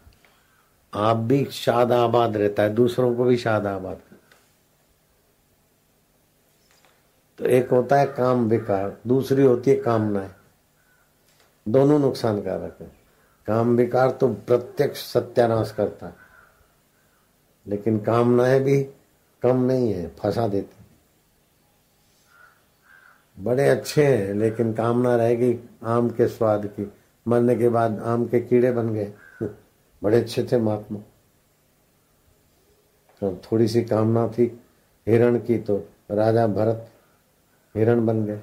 आप 0.94 1.18
भी 1.18 1.46
शाद 1.46 1.92
आबाद 1.92 2.38
रहता 2.38 2.64
है, 2.64 2.70
दूसरों 2.70 3.16
को 3.16 3.24
भी 3.24 3.38
शाद 3.38 3.68
आबाद 3.68 3.96
करता 3.96 4.38
तो 7.40 7.46
एक 7.46 7.70
होता 7.70 7.96
है 7.96 8.06
काम 8.06 8.50
विकार, 8.50 8.98
दूसरी 9.08 9.44
होती 9.44 9.72
है 9.72 9.78
कामनाएँ। 9.78 10.32
दोनों 11.68 12.00
नुकसानकारक 12.00 12.78
है। 12.82 12.92
काम 13.48 13.76
विकार 13.76 14.12
तो 14.12 14.28
प्रत्यक्ष 14.28 15.14
सत्यानाश 15.14 15.74
करता 15.78 16.08
है। 16.08 16.14
लेकिन 17.68 18.00
कामनाएँ 18.00 18.60
भी 18.60 18.84
कम 19.42 19.64
नहीं 19.64 19.94
है, 19.94 20.08
फंसा 20.08 20.48
देती 20.48 20.76
बड़े 23.44 23.70
अच्छे 23.70 24.06
हैं, 24.06 24.34
लेकिन 24.34 24.74
कामना 24.74 25.16
रहेगी 25.16 25.70
आम 25.84 26.10
के 26.10 26.28
स्वाद 26.28 26.66
की। 26.66 26.94
मरने 27.28 27.56
के 27.56 27.70
बाद 27.70 28.00
आम 28.00 28.26
के 28.26 28.40
कीड़े 28.40 28.72
बन 28.72 28.94
गए। 28.94 29.14
बड़े 30.04 30.22
अच्छे 30.22 30.44
थे 30.44 30.58
महात्मा। 30.58 31.00
तो 33.22 33.42
थोड़ी 33.52 33.68
सी 33.68 33.84
कामना 33.84 34.28
थी, 34.28 34.64
हिरण 35.08 35.40
की 35.40 35.58
तो 35.58 35.90
राजा 36.12 36.48
भरत 36.48 36.92
हिरण 37.76 38.06
बन 38.06 38.26
गए। 38.26 38.42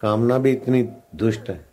कामना 0.00 0.38
भी 0.38 0.50
इतनी 0.50 0.82
दुष्ट 1.14 1.50
है। 1.50 1.66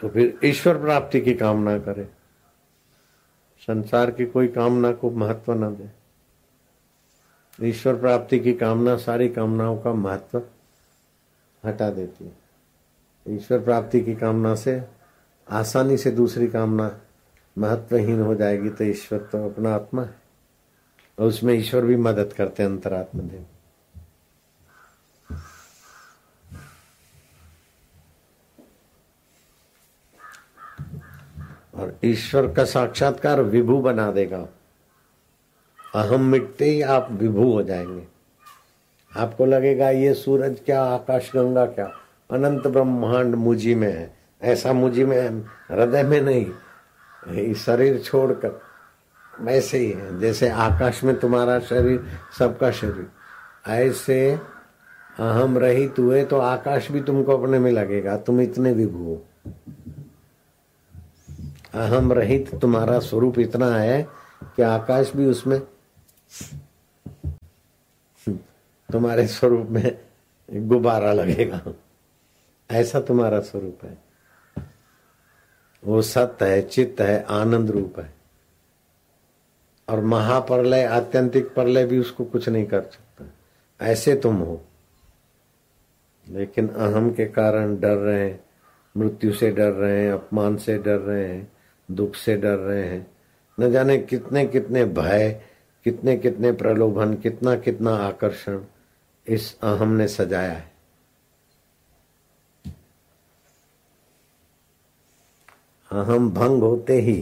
तो 0.00 0.08
फिर 0.08 0.38
ईश्वर 0.44 0.80
प्राप्ति 0.80 1.20
की 1.20 1.34
कामना 1.34 1.78
करे। 1.78 2.04
संसार 3.60 4.10
की 4.10 4.26
कोई 4.26 4.48
कामना 4.48 4.92
को 4.92 5.10
महत्व 5.10 5.52
न 5.52 5.74
दे। 5.76 5.90
ईश्वर 7.68 7.96
प्राप्ति 7.96 8.38
की 8.40 8.52
कामना 8.52 8.96
सारी 8.96 9.28
कामनाओं 9.28 9.78
का 9.78 9.92
महत्व 9.92 10.42
हटा 11.66 11.90
देती 11.90 12.24
है। 12.24 12.32
ईश्वर 13.28 13.60
प्राप्ति 13.60 14.00
की 14.00 14.14
कामना 14.14 14.54
से 14.54 14.82
आसानी 15.50 15.96
से 15.96 16.10
दूसरी 16.10 16.46
कामना 16.46 17.00
महत्वहीन 17.58 18.20
हो 18.20 18.34
जाएगी 18.34 18.70
तो 18.70 18.84
ईश्वर 18.84 19.18
तो 19.18 19.50
अपना 19.50 19.74
आत्मा 19.74 20.02
है। 20.02 20.14
और 21.18 21.26
उसमें 21.26 21.54
ईश्वर 21.54 21.84
भी 21.84 21.96
मदद 21.96 22.32
करते 22.32 22.62
हैं 22.62 22.70
अंतरात्मा 22.70 23.22
देव। 23.22 23.46
और 31.82 31.98
ईश्वर 32.04 32.52
का 32.52 32.64
साक्षात्कार 32.64 33.42
विभू 33.42 33.80
बना 33.80 34.12
देगा। 34.12 34.48
अहम 35.94 36.24
मिटते 36.24 36.64
ही 36.64 36.82
आप 36.82 37.08
विभू 37.12 37.52
हो 37.52 37.62
जाएँगे। 37.62 38.02
आपको 39.16 39.46
लगेगा, 39.46 39.90
ये 39.90 40.14
सूरज 40.14 40.60
क्या, 40.66 40.82
आकाश 40.82 41.32
गंगा 41.36 41.66
क्या? 41.66 41.86
अनंत 42.30 42.66
ब्रह्मांड 42.66 43.34
मुझी 43.34 43.74
में 43.74 43.92
है। 43.92 44.16
ऐसा 44.42 44.72
मुझी 44.72 45.04
में 45.04 45.28
हृदय 45.70 46.02
में 46.02 46.20
नहीं। 46.20 47.54
शरीर 47.54 47.98
छोड़कर 47.98 48.60
वैसे 49.40 49.78
ही 49.78 49.90
है। 49.90 50.20
जैसे 50.20 50.48
आकाश 50.48 51.04
में 51.04 51.20
तुम्हारा 51.20 51.58
शरीर, 51.60 52.04
सबका 52.38 52.70
शरीर। 52.70 53.06
ऐसे 53.68 54.38
अहम 55.18 55.58
रहित 55.58 55.94
हुए 55.98 56.24
तो 56.24 56.38
आकाश 56.38 56.90
भी 56.90 57.00
तुमको 57.00 57.38
अपने 57.38 57.58
में 57.58 57.72
लगेगा। 57.72 58.16
तुम 58.16 58.40
इतने 58.40 58.72
विभू 58.72 59.04
हो। 59.04 59.26
अहम 61.74 62.12
रहित 62.12 62.54
तुम्हारा 62.54 62.98
स्वरूप 62.98 63.38
इतना 63.38 63.76
है 63.76 64.08
कि 64.44 64.62
आकाश 64.62 65.12
भी 65.16 65.26
उसमें 65.26 65.62
तुम्हारे 68.92 69.26
स्वरूप 69.26 69.66
में 69.66 70.00
गुब्बारा 70.50 71.12
लगेगा। 71.12 71.62
ऐसा 72.70 73.00
तुम्हारा 73.00 73.40
स्वरूप 73.40 73.78
है। 73.84 73.98
वो 75.84 76.02
सत्य 76.02 76.54
है, 76.54 76.62
चित्त 76.62 77.00
है, 77.00 77.24
आनंद 77.24 77.70
रूप 77.70 77.98
है। 77.98 78.14
और 79.88 80.00
महाप्रलय, 80.00 80.84
आत्यंतिक 80.84 81.54
प्रलय 81.54 81.86
भी 81.86 81.98
उसको 81.98 82.24
कुछ 82.24 82.48
नहीं 82.48 82.66
कर 82.66 82.82
सकता। 82.82 83.24
ऐसे 83.86 84.16
तुम 84.16 84.36
हो। 84.36 84.64
लेकिन 86.28 86.68
अहम 86.68 87.12
के 87.12 87.26
कारण 87.26 87.80
डर 87.80 87.96
रहे 87.96 88.30
हैं, 88.30 88.44
मृत्यु 88.96 89.32
से 89.32 89.50
डर 89.50 89.72
रहे 89.72 90.04
हैं, 90.04 90.12
अपमान 90.12 90.56
से 90.56 90.78
डर 90.78 90.98
रहे 90.98 91.28
हैं। 91.28 91.51
दुख 91.94 92.14
से 92.14 92.36
डर 92.36 92.56
रहे 92.56 92.84
हैं। 92.84 93.06
न 93.58 93.70
जाने 93.72 93.98
कितने 93.98 94.46
कितने 94.46 94.84
भय, 94.84 95.30
कितने 95.86 96.16
कितने 96.16 96.52
प्रलोभन, 96.52 97.14
कितना 97.14 97.54
कितना 97.56 97.94
आकर्षण 97.98 98.60
इस 99.26 99.54
अहम 99.62 99.88
ने 99.88 100.08
सजाया 100.08 100.52
है। 100.52 100.70
अहम 105.90 106.30
भंग 106.30 106.62
होते 106.62 107.00
ही 107.00 107.20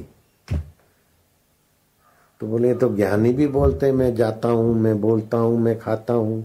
तो 2.41 2.47
बोले 2.47 2.75
तो 2.75 2.89
ज्ञानी 2.97 3.33
भी 3.33 3.47
बोलते, 3.49 3.91
मैं 3.93 4.15
जाता 4.15 4.49
हूँ, 4.49 4.75
मैं 4.75 5.00
बोलता 5.00 5.37
हूँ, 5.37 5.59
मैं 5.61 5.79
खाता 5.79 6.15
हूँ 6.15 6.45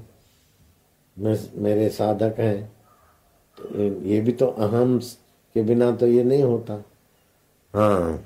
मैं 1.17 1.37
मेरे 1.63 1.89
साधक 1.89 2.39
हैं। 2.39 2.65
तो 3.57 3.83
ये 4.03 4.19
भी 4.21 4.31
तो 4.31 4.47
अहम 4.47 4.97
के 5.55 5.63
बिना 5.63 5.91
तो 5.91 6.07
ये 6.07 6.23
नहीं 6.23 6.43
होता। 6.43 6.83
हाँ। 7.75 8.25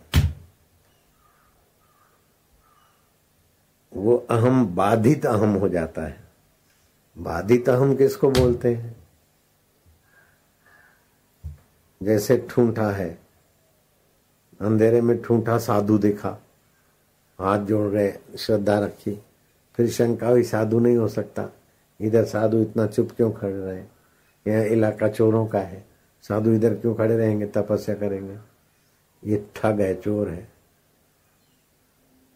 वो 3.94 4.18
अहम 4.18 4.76
बाधित 4.76 5.26
अहम 5.26 5.54
हो 5.54 5.70
जाता 5.70 6.02
है। 6.02 6.28
बाधित 7.18 7.70
अहम 7.70 7.96
किसको 7.96 8.32
बोलते 8.32 8.76
हैं? 8.76 9.08
जैसे 12.04 12.48
ठूंठा 12.50 12.92
है। 12.92 13.20
अंधेरे 14.62 15.02
में 15.02 15.22
ठूंठा 15.22 15.58
साधु 15.58 15.98
दिखा। 15.98 16.38
हाथ 17.40 17.60
जोड़ 17.60 17.92
गए 17.92 18.20
श्रद्धा 18.40 18.80
रखी। 18.80 19.24
फिर 19.76 19.90
शंका 19.90 20.28
हुई, 20.28 20.44
साधु 20.44 20.80
नहीं 20.80 20.98
हो 20.98 21.08
सकता। 21.08 21.46
इधर 22.02 22.26
साधु 22.26 22.58
इतना 22.58 22.88
चुप 22.88 23.12
क्यों 23.12 23.32
खड़े 23.32 23.60
रहे? 23.60 23.84
यह 24.52 24.74
इलाका 24.74 25.08
चोरों 25.08 25.48
का 25.48 25.60
है। 25.60 25.88
साधु 26.22 26.52
इधर 26.52 26.76
क्यों 26.76 26.96
खड़े 26.96 27.18
रहेंगे? 27.18 27.46
तपस्या 27.46 27.96
करेंगे। 27.96 28.49
ये 29.24 29.46
ठग 29.56 29.82
है, 29.82 29.94
चोर 29.96 30.30
है। 30.30 30.48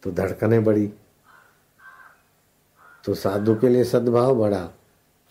तो 0.04 0.12
धड़कने 0.12 0.60
बड़ी। 0.60 0.92
तो 3.06 3.14
साधु 3.14 3.56
के 3.56 3.70
लिए 3.70 3.84
सद्भाव 3.84 4.36
बढ़ा 4.36 4.70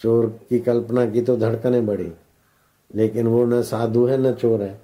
चोर 0.00 0.26
की 0.49 0.59
कल्पना 0.61 1.04
की 1.06 1.23
तो 1.23 1.37
धड़कने 1.37 1.80
बढ़ी 1.80 2.12
लेकिन 2.94 3.26
वो 3.26 3.44
न 3.44 3.62
साधु 3.62 4.06
है, 4.06 4.18
न 4.18 4.32
चोर 4.32 4.62
है। 4.62 4.80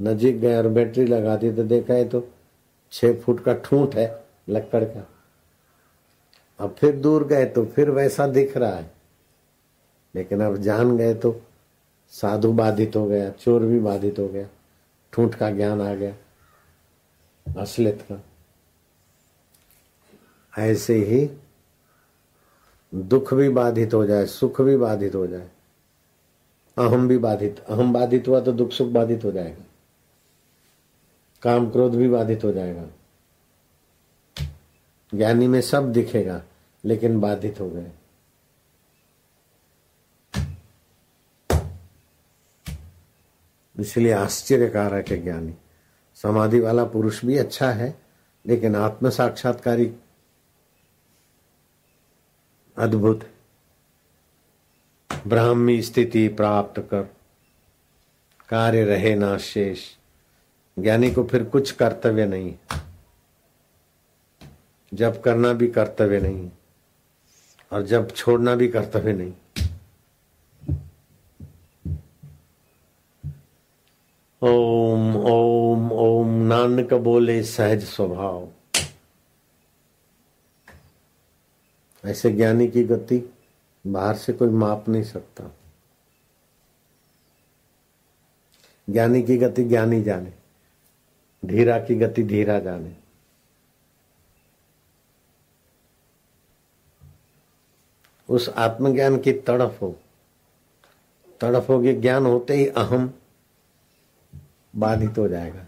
नजीक 0.00 0.40
गए 0.40 0.56
और 0.56 0.68
बैटरी 0.68 1.04
लगा 1.06 1.36
दी 1.36 1.52
तो 1.52 1.62
देखा 1.64 1.94
है 1.94 2.08
तो 2.08 2.22
छह 2.92 3.12
फुट 3.14 3.42
का 3.44 3.54
ठूंठ 3.54 3.94
है 3.94 4.24
लक्कड़ 4.48 4.84
का। 4.84 5.06
अब 6.60 6.74
फिर 6.78 6.96
दूर 6.96 7.26
गए 7.26 7.44
तो 7.46 7.64
फिर 7.64 7.90
वैसा 7.90 8.26
दिख 8.26 8.56
रहा 8.56 8.70
है। 8.70 8.90
लेकिन 10.14 10.40
अब 10.40 10.56
जान 10.56 10.96
गए 10.96 11.14
तो 11.14 11.40
साधु 12.12 12.52
बाधित 12.52 12.96
हो 12.96 13.06
गया, 13.06 13.30
चोर 13.30 13.62
भी 13.62 13.78
बाधित 13.80 14.18
हो 14.18 14.28
गया। 14.28 14.48
ठूंठ 15.12 15.34
का 15.34 15.50
ज्ञान 15.50 15.80
आ 15.80 15.94
गया, 15.94 16.14
असलियत 17.60 18.04
का। 18.12 18.22
ऐसे 20.52 20.94
ही 21.04 21.28
दुख 22.94 23.34
भी 23.34 23.48
बाधित 23.48 23.94
हो 23.94 24.04
जाए, 24.06 24.26
सुख 24.26 24.60
भी 24.60 24.76
बाधित 24.76 25.14
हो 25.14 25.26
जाए, 25.26 25.48
अहम 26.76 27.08
भी 27.08 27.18
बाधित, 27.18 27.58
अहम 27.60 27.92
बाधित 27.92 28.28
हुआ 28.28 28.40
तो 28.40 28.52
दुख 28.52 28.70
सुख 28.70 28.88
बाधित 28.88 29.24
हो 29.24 29.32
जाएगा। 29.32 29.64
काम 31.42 31.70
क्रोध 31.70 31.94
भी 31.94 32.08
बाधित 32.08 32.44
हो 32.44 32.52
जाएगा। 32.52 32.86
ज्ञानी 35.12 35.46
में 35.46 35.60
सब 35.60 35.92
दिखेगा, 35.92 36.42
लेकिन 36.84 37.20
बाधित 37.20 37.60
हो 37.60 37.70
गए। 37.70 37.90
इसलिए 43.76 44.12
आश्चर्यकारक 44.12 45.08
है 45.08 45.22
ज्ञानी। 45.22 45.54
समाधि 46.16 46.60
वाला 46.60 46.84
पुरुष 46.84 47.24
भी 47.24 47.36
अच्छा 47.38 47.70
है, 47.70 47.94
लेकिन 48.44 48.76
आत्म 48.76 49.10
साक्षात्कारी 49.10 49.92
अद्भुत 52.76 53.28
ब्राह्मी 55.26 55.80
स्थिति 55.82 56.28
प्राप्त 56.28 56.80
कर। 56.90 57.02
कार्य 58.48 58.84
रहे 58.84 59.14
ना 59.14 59.36
शेष 59.38 59.80
ज्ञानी 60.76 61.10
को 61.10 61.24
फिर 61.24 61.44
कुछ 61.44 61.70
कर्तव्य 61.70 62.26
नहीं 62.26 62.54
जब 64.92 65.20
करना 65.22 65.52
भी 65.52 65.68
कर्तव्य 65.68 66.20
नहीं 66.20 66.50
और 67.72 67.82
जब 67.82 68.10
छोड़ना 68.10 68.54
भी 68.54 68.68
कर्तव्य 68.68 69.12
नहीं 69.12 69.32
नानक 76.92 77.04
बोले, 77.04 77.42
सहज 77.42 77.84
स्वभाव. 77.84 78.48
ऐसे 82.04 82.30
ज्ञानी 82.30 82.68
की 82.68 82.84
गति 82.84 83.34
बाहर 83.86 84.16
से 84.16 84.32
कोई 84.32 84.48
माप 84.48 84.88
नहीं 84.88 85.02
सकता। 85.02 85.44
ज्ञानी 88.90 89.22
की 89.22 89.36
गति 89.38 89.64
ज्ञानी 89.64 90.02
जाने, 90.02 90.32
धीरा 91.44 91.78
की 91.78 91.94
गति 91.94 92.22
धीरा 92.22 92.58
जाने। 92.58 92.96
उस 98.28 98.48
आत्मज्ञान 98.48 99.18
की 99.18 99.32
तड़फ 99.32 99.82
हो। 99.82 99.96
तड़फ 101.40 101.68
होगी, 101.68 101.92
ज्ञान 101.92 102.26
होते 102.26 102.54
ही 102.54 102.66
अहम 102.66 103.14
बाधित 104.76 105.18
हो 105.18 105.28
जाएगा। 105.28 105.66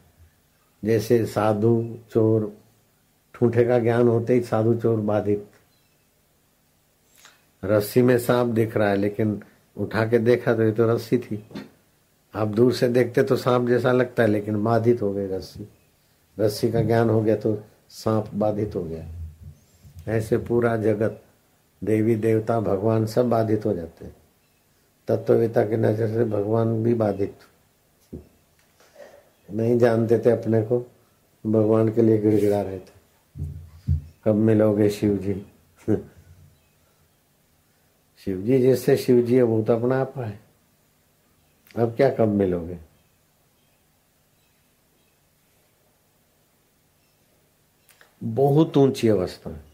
जैसे 0.84 1.24
साधु 1.26 1.98
चोर, 2.10 2.52
ठूठे 3.34 3.64
का 3.64 3.78
ज्ञान 3.78 4.08
होते 4.08 4.34
ही 4.34 4.40
साधु 4.40 4.74
चोर 4.74 5.00
बाधित। 5.00 5.46
रस्सी 7.62 8.02
में 8.02 8.18
सांप 8.18 8.48
दिख 8.48 8.76
रहा 8.76 8.88
है, 8.88 8.96
लेकिन 8.96 9.40
उठा 9.76 10.04
के 10.06 10.18
देखा 10.18 10.54
तो 10.54 10.62
ये 10.62 10.72
तो 10.72 10.86
रस्सी 10.86 11.18
थी। 11.18 11.42
आप 12.34 12.48
दूर 12.48 12.72
से 12.72 12.88
देखते 12.88 13.22
तो 13.22 13.36
सांप 13.36 13.68
जैसा 13.68 13.92
लगता 13.92 14.22
है, 14.22 14.28
लेकिन 14.28 14.62
बाधित 14.64 15.02
हो 15.02 15.12
गई 15.12 15.26
रस्सी। 15.26 15.68
रस्सी 16.36 16.70
का 16.72 16.80
ज्ञान 16.80 17.10
हो 17.10 17.20
गया 17.22 17.36
तो 17.36 17.56
सांप 17.90 18.30
बाधित 18.34 18.74
हो 18.74 18.82
गया। 18.84 19.06
ऐसे 20.08 20.38
पूरा 20.38 20.76
जगत, 20.76 21.20
देवी, 21.82 22.14
देवता, 22.16 22.60
भगवान 22.60 23.06
सब 23.06 23.28
बाधित 23.28 23.66
हो 23.66 23.72
जाते 23.74 24.04
हैं। 24.04 24.14
तत्ववेता 25.08 25.64
की 25.64 25.76
नज़र 25.76 26.08
से 26.08 26.24
भगवान 26.24 26.82
भी 26.82 26.94
बाधित। 26.94 27.34
नहीं 29.50 29.78
जानते 29.78 30.18
थे 30.18 30.30
अपने 30.30 30.62
को। 30.62 30.90
भगवान 31.46 31.94
के 31.94 32.02
लिए 32.02 32.18
गिड़गिड़ा 32.18 32.62
रहे 32.62 32.78
थे। 32.78 32.94
कब 34.24 34.34
मिलोगे 34.34 34.90
शिव 34.90 35.16
जी 35.16 35.46
शिव 38.18 38.42
जी 38.42 38.58
जैसे 38.58 38.96
शिव 38.96 39.22
जी 39.22 39.36
है, 39.36 39.42
वो 39.42 39.62
तो 39.62 39.72
अपना 39.72 40.00
आप 40.00 40.18
है। 40.18 40.40
अब 41.76 41.96
क्या 41.96 42.10
कब 42.10 42.28
मिलोगे? 42.28 42.78
बहुत 48.24 48.76
ऊँची 48.76 49.08
अवस्था 49.08 49.50
है। 49.50 49.64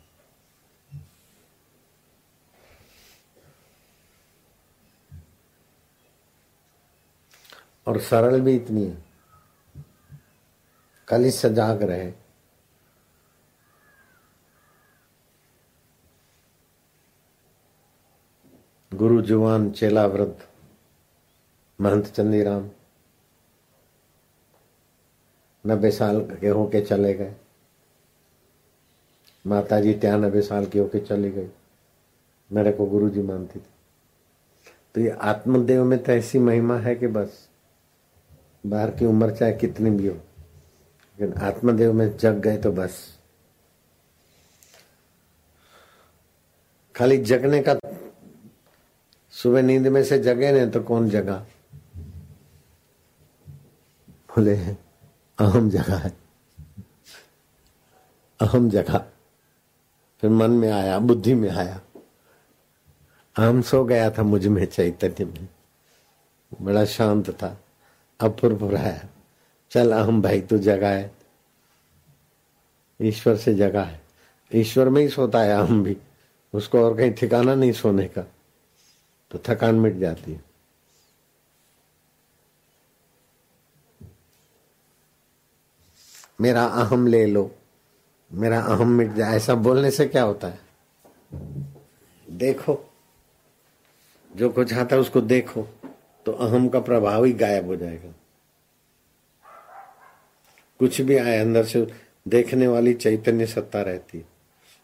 और 7.87 8.00
सरल 8.00 8.40
भी 8.40 8.56
इतनी 8.56 8.85
है। 8.85 9.10
ही 11.16 11.31
सजाग 11.31 11.83
रहे 11.83 12.12
गुरु 18.94 19.23
जुवान 19.23 19.70
चेला 19.70 20.07
वृद्ध, 20.07 20.42
महंत 21.81 22.07
चंदीराम, 22.07 22.70
नब्बे 25.66 25.90
साल 25.90 26.20
के 26.40 26.49
होके 26.49 26.81
चले 26.81 27.14
गए। 27.14 27.35
माता 29.46 29.81
जी 29.81 29.94
त्यानबे 29.94 30.42
साल 30.42 30.66
की 30.66 30.79
होके 30.79 31.01
चली 31.01 31.31
गई। 31.31 31.49
मेरे 32.53 32.73
को 32.73 32.87
गुरु 32.87 33.11
जी 33.11 33.23
मानती 33.23 33.59
थी। 33.59 33.66
तो 34.94 35.01
ये 35.01 35.11
आत्मदेव 35.11 35.85
में 35.85 36.03
तो 36.03 36.12
ऐसी 36.12 36.38
महिमा 36.38 36.77
है 36.77 36.94
कि 36.94 37.07
बस, 37.07 37.49
बाहर 38.66 38.90
की 38.90 39.07
उम्र 39.07 39.37
चाहे 39.37 39.53
कितनी 39.53 39.90
भी 39.90 40.07
हो। 40.07 40.20
लेकिन 41.20 41.42
आत्मदेव 41.42 41.92
में 41.92 42.16
जग 42.16 42.35
गए 42.35 42.56
तो 42.56 42.72
बस। 42.72 43.18
खाली 46.96 47.16
जगने 47.16 47.64
का 47.68 47.76
सुबह 49.30 49.62
नींद 49.62 49.87
में 49.87 50.04
से 50.04 50.18
जगे 50.18 50.52
ने 50.52 50.66
तो 50.66 50.83
कौन 50.83 51.11
जगा? 51.11 51.46
बोले, 54.30 54.56
अहम 55.38 55.70
जगह 55.70 55.96
है। 55.96 56.12
अहम 58.40 58.70
जगह। 58.70 58.98
फिर 60.20 60.30
मन 60.30 60.50
में 60.50 60.70
आया, 60.70 60.98
बुद्धि 60.98 61.35
में 61.35 61.50
आया। 61.50 61.80
अहम 63.37 63.62
सो 63.62 63.85
गया 63.85 64.11
था 64.11 64.22
मुझमें 64.22 64.66
चैतन्य 64.66 65.24
में। 65.24 65.48
बड़ा 66.62 66.85
शांत 66.85 67.30
था, 67.30 67.61
अपूर्व 68.20 68.76
है। 68.76 69.19
चल 69.70 69.92
अहम 69.92 70.22
भाई, 70.22 70.40
तू 70.40 70.59
जगा 70.59 70.88
है। 70.88 71.14
ईश्वर 73.02 73.37
से 73.37 73.54
जगा 73.54 73.83
है। 73.83 74.00
ईश्वर 74.54 74.88
में 74.88 75.02
ही 75.02 75.09
सोता 75.09 75.40
है 75.40 75.50
अहम 75.50 75.85
भी। 75.85 75.96
उसको 76.54 76.80
और 76.80 76.96
कहीं 76.96 77.12
ठिकाना 77.12 77.54
नहीं 77.54 77.72
सोने 77.72 78.09
का। 78.09 78.22
तो 79.30 79.38
थकान 79.44 79.74
मिट 79.74 79.94
जाती 79.96 80.33
है। 80.33 80.44
मेरा 86.40 86.64
अहम 86.64 87.06
ले 87.06 87.26
लो। 87.26 87.54
मेरा 88.33 88.61
अहम 88.61 88.88
मिट 88.88 89.12
जाए। 89.12 89.37
ऐसा 89.37 89.54
बोलने 89.54 89.90
से 89.90 90.06
क्या 90.06 90.22
होता 90.22 90.46
है? 90.46 90.61
देखो। 92.30 92.92
जो 94.37 94.50
कुछ 94.50 94.74
आता 94.74 94.96
है 94.96 95.00
उसको 95.00 95.20
देखो। 95.20 95.68
तो 96.26 96.33
अहम 96.33 96.68
का 96.68 96.80
प्रभाव 96.80 97.24
ही 97.24 97.33
गायब 97.33 97.66
हो 97.66 97.76
जाएगा। 97.76 98.12
कुछ 100.80 101.00
भी 101.00 101.16
आए 101.16 101.38
अंदर 101.38 101.64
से, 101.64 101.86
देखने 102.28 102.66
वाली 102.68 102.94
चैतन्य 102.94 103.46
सत्ता 103.46 103.82
रहती 103.82 104.24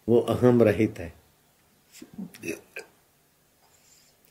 वो 0.09 0.19
अहम 0.21 0.63
रहित 0.63 0.99
है। 0.99 1.13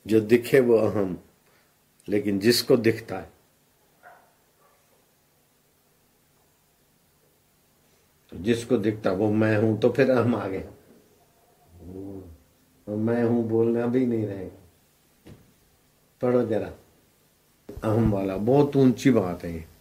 जो 0.06 0.20
दिखे 0.22 0.60
वो 0.60 0.76
अहम, 0.78 1.16
लेकिन 2.08 2.38
जिसको 2.38 2.76
दिखता 2.76 3.18
है। 3.18 3.30
तो 8.32 8.38
जिसको 8.38 8.76
दिखता, 8.76 9.12
वो 9.12 9.30
मैं 9.30 9.56
हूँ 9.58 9.78
तो 9.80 9.90
फिर 9.90 10.10
अहम 10.10 10.34
आ 10.36 10.46
गया 10.48 10.60
तो 12.86 12.96
मैं 12.96 13.22
हूँ 13.24 13.48
बोलना 13.48 13.86
भी 13.86 14.06
नहीं 14.06 14.26
रहेगा। 14.26 15.32
पढ़ो 16.22 16.44
जरा। 16.46 16.72
अहम 17.68 18.12
वाला, 18.12 18.36
बहुत 18.36 18.76
ऊँची 18.76 19.10
बात 19.10 19.44
है 19.44 19.75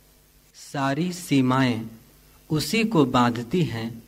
सारी 0.55 1.11
सीमाएँ 1.13 1.89
उसी 2.49 2.83
को 2.83 3.05
बांधती 3.05 3.63
हैं 3.63 4.03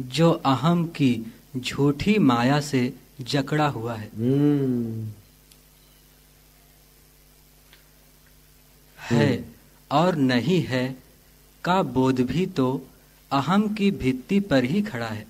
जो 0.00 0.30
अहम 0.30 0.86
की 0.86 1.34
झूठी 1.56 2.18
माया 2.18 2.60
से 2.60 2.92
जकड़ा 3.20 3.68
हुआ 3.68 3.94
है। 3.94 4.10
हम्म। 4.16 5.12
है 8.98 9.44
और 9.90 10.16
नहीं 10.16 10.60
है 10.62 10.96
का 11.64 11.82
बोध 11.82 12.20
भी 12.20 12.46
तो 12.46 12.86
अहम 13.32 13.74
की 13.74 13.90
भित्ति 13.90 14.40
पर 14.40 14.64
ही 14.64 14.82
खड़ा 14.82 15.08
है। 15.08 15.26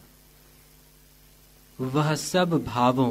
वह 1.81 2.15
सब 2.15 2.65
भावों 2.65 3.11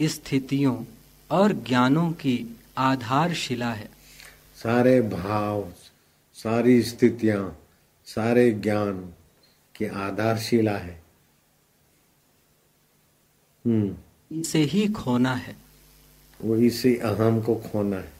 स्थितियों 0.00 0.84
और 1.30 1.52
ज्ञानों 1.52 2.10
की 2.12 2.56
आधारशिला 2.78 3.72
है। 3.72 3.88
सारे 4.56 5.00
भाव 5.00 5.72
सारी 6.42 6.82
स्थितियाँ 6.82 7.58
सारे 8.06 8.50
ज्ञान 8.50 9.12
की 9.74 9.86
आधारशिला 9.86 10.76
है। 10.76 11.02
हम्म। 13.66 14.40
इसे 14.40 14.58
ही 14.58 14.88
खोना 14.88 15.34
है। 15.34 15.56
वो 16.42 16.56
इसी 16.56 16.96
अहम 16.96 17.40
को 17.40 17.54
खोना 17.54 17.96
है। 17.96 18.12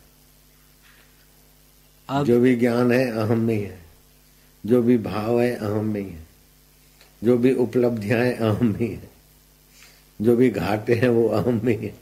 अब 2.09 2.25
जो 2.25 2.41
भी 2.41 2.57
ज्ञान 2.57 2.93
है 2.93 3.11
अहम 3.11 3.39
में 3.39 3.63
है 3.67 3.83
जो 4.67 4.83
भी 4.83 4.99
भाव 4.99 5.41
है 5.41 5.57
अहम 5.57 5.85
में 5.85 6.11
है 6.11 6.27
जो 7.25 7.39
भी 7.39 7.55
उपलब्धियाँ 7.55 8.21
हैं 8.21 8.37
अहम 8.37 8.67
में 8.67 8.97
है 8.97 9.11
जो 10.21 10.37
भी 10.37 10.51
घाटे 10.51 10.95
हैं 10.95 11.09
वो 11.09 11.29
अहम 11.29 11.61
में 11.65 11.79
है 11.79 11.95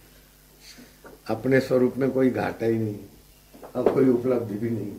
अपने 1.29 1.61
स्वरूप 1.61 1.95
में 1.97 2.11
कोई 2.11 2.31
घाटा 2.31 2.67
ही 2.67 2.79
नहीं 2.79 2.95
है। 2.95 3.09
अब 3.77 3.95
कोई 3.95 4.09
उपलब्धि 4.09 4.55
भी 4.55 4.71
नहीं 4.71 4.93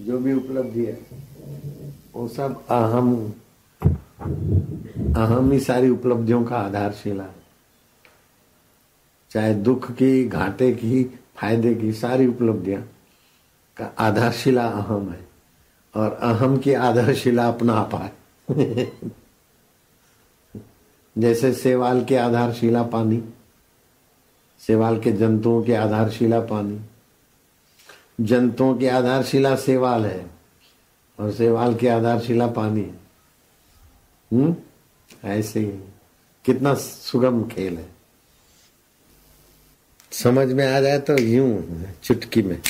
जो 0.00 0.18
भी 0.18 0.32
उपलब्धि 0.32 0.84
है, 0.84 1.06
वो 2.14 2.28
सब 2.28 2.66
अहम 2.66 3.32
अहम 5.16 5.52
ही 5.52 5.60
सारी 5.60 5.88
उपलब्धियों 5.88 6.44
का 6.44 6.56
आधारशिला 6.56 7.24
है। 7.24 7.44
चाहे 9.30 9.54
दुख 9.54 9.92
की, 9.92 10.28
घाटे 10.28 10.72
की, 10.72 11.04
फ़ायदे 11.36 11.74
की 11.74 11.92
सारी 11.92 12.26
उपलब्धियाँ 12.26 12.82
का 13.76 13.92
आधारशिला 13.98 14.66
अहम 14.66 15.10
है, 15.10 15.28
और 15.96 16.12
अहम 16.12 16.56
की 16.58 16.72
आधारशिला 16.72 17.48
अपना 17.48 17.72
आपा 17.72 17.98
है। 17.98 18.12
जैसे 21.18 21.52
सेवाल 21.52 22.04
की 22.04 22.14
आधारशिला 22.14 22.82
पानी, 22.82 23.22
सेवाल 24.60 25.00
के 25.00 25.12
जंतुओं 25.12 25.62
की 25.62 25.72
आधारशिला 25.72 26.40
पानी 26.40 26.80
जंतुओं 28.20 28.78
की 28.78 28.86
आधारशिला 28.86 29.56
सेवाल 29.56 30.06
है 30.06 30.30
और 31.18 31.32
सेवाल 31.32 31.74
की 31.74 31.86
आधारशिला 31.86 32.46
पानी 32.46 32.80
है। 32.80 33.04
हम्म? 34.32 34.56
ऐसे 35.24 35.60
ही। 35.60 35.78
कितना 36.44 36.74
सुगम 36.74 37.48
खेल 37.48 37.78
है। 37.78 37.88
समझ 40.12 40.48
में 40.48 40.72
आ 40.72 40.80
जाए 40.80 40.98
तो 40.98 41.18
यूँ 41.18 41.82
चुटकी 42.04 42.42
में। 42.42 42.62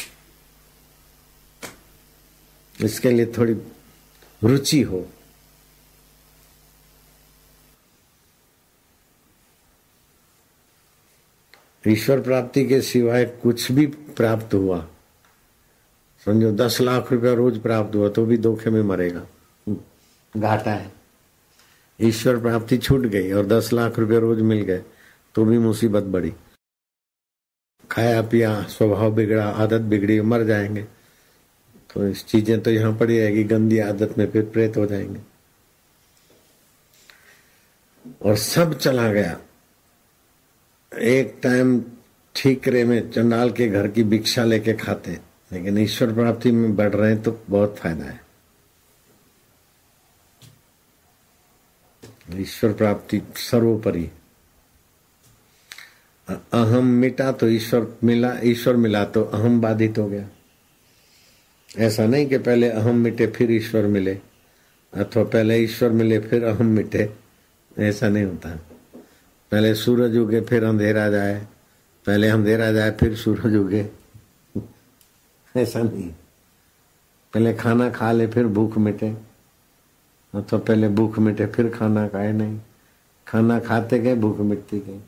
इसके 2.81 3.11
लिए 3.11 3.27
थोड़ी 3.27 3.53
रुचि 4.45 4.83
हो। 4.83 5.07
ईश्वर 11.89 12.21
प्राप्ति 12.21 12.67
के 12.67 12.81
सिवाय 12.81 13.25
कुछ 13.25 13.73
भी 13.73 13.87
प्राप्त 13.87 14.55
हुआ। 14.55 14.89
समझो 16.27 16.51
दस 16.53 16.81
लाख 16.81 17.13
रुपया 17.13 17.33
रोज 17.33 17.59
प्राप्त 17.63 17.95
हुआ 17.97 18.09
तो 18.09 18.25
भी 18.27 18.37
धोखे 18.39 18.71
में 18.71 18.83
मरेगा। 18.83 19.27
घाटा 20.35 20.71
है। 20.71 20.93
ईश्वर 22.01 22.41
प्राप्ति 22.41 22.79
छूट 22.79 23.01
गई 23.07 23.33
और 23.33 23.47
दस 23.47 23.73
लाख 23.73 23.99
रुपया 23.99 24.19
रोज 24.19 24.41
मिल 24.41 24.63
गए 24.63 24.83
तो 25.35 25.45
भी 25.45 25.59
मुसीबत 25.59 26.03
बढ़ी। 26.05 26.33
खाया 27.91 28.23
पिया, 28.23 28.63
स्वभाव 28.63 29.13
बिगड़ा, 29.15 29.45
आदत 29.45 29.81
बिगड़ी, 29.81 30.21
मर 30.21 30.45
जाएँगे। 30.45 30.83
तो 31.91 32.07
इस 32.09 32.25
चीज़ें 32.27 32.61
तो 32.61 32.71
यहाँ 32.71 32.93
पड़ी 32.99 33.19
रहेगी, 33.19 33.45
गंदी 33.45 33.79
आदत 33.79 34.19
में 34.19 34.31
फिर 34.31 34.45
प्रेत 34.45 34.77
हो 34.77 34.87
जाएँगे। 34.87 35.21
और 38.23 38.37
सब 38.37 38.79
चला 38.79 39.13
गया। 39.13 39.39
एक 40.93 41.39
टाइम 41.43 41.81
ठीकरे 42.35 42.85
में 42.85 43.11
चंडाल 43.11 43.51
के 43.51 43.69
घर 43.69 43.89
की 43.89 44.03
भिक्षा 44.05 44.45
लेके 44.45 44.73
खाते। 44.75 45.19
लेकिन 45.55 45.79
ईश्वर 45.79 46.13
प्राप्ति 46.15 46.51
में 46.51 46.75
बढ़ 46.77 46.95
रहे 46.95 47.11
हैं 47.11 47.23
तो 47.23 47.39
बहुत 47.51 47.77
फ़ायदा 47.79 48.05
है। 48.05 48.21
ईश्वर 52.33 52.73
प्राप्ति 52.73 53.21
सर्वोपरि। 53.37 54.09
अहम 56.29 56.87
मिटा 56.93 57.31
तो 57.33 57.49
ईश्वर 57.49 57.87
मिला 58.05 58.33
ईश्वर 58.45 58.77
मिला 58.77 59.05
तो 59.05 59.23
अहम 59.25 59.61
बाधित 59.61 59.99
हो 59.99 60.09
गया। 60.09 60.29
ऐसा 61.79 62.07
नहीं 62.07 62.27
कि 62.27 62.39
पहले 62.39 62.69
अहम 62.71 62.97
मिटे 62.97 63.27
फिर 63.27 63.51
ईश्वर 63.53 63.87
मिले, 63.87 64.15
अथवा 64.93 65.25
पहले 65.25 65.59
ईश्वर 65.59 65.91
मिले 65.93 66.19
फिर 66.21 66.45
अहम 66.45 66.67
मिटे, 66.67 67.09
ऐसा 67.79 68.09
नहीं 68.09 68.25
होता। 68.25 68.51
पहले 69.53 69.75
सूरज 69.75 70.17
उगे 70.17 70.41
फिर 70.41 70.65
अंधेरा 70.65 71.09
जाए, 71.11 71.47
पहले 72.07 72.29
अंधेरा 72.29 72.71
जाए 72.73 72.91
फिर 72.91 73.17
सूरज 73.17 73.57
उगे। 73.57 73.83
ऐसा 75.57 75.81
नहीं। 75.81 76.11
पहले 77.35 77.55
खाना 77.55 77.91
खा 77.91 78.13
ले, 78.13 78.27
फिर 78.27 78.47
भूख 78.47 78.79
मिटे। 78.79 79.11
अथवा 80.35 80.59
पहले 80.59 80.89
भूख 80.89 81.19
मिटे, 81.19 81.47
फिर 81.47 81.71
खाना 81.71 82.09
खाए, 82.09 82.33
नहीं। 82.33 82.61
खाना 83.27 83.61
खाते 83.61 83.99
गए, 83.99 84.15
भूख 84.15 84.39
मिटती 84.39 84.79
गई। 84.79 85.01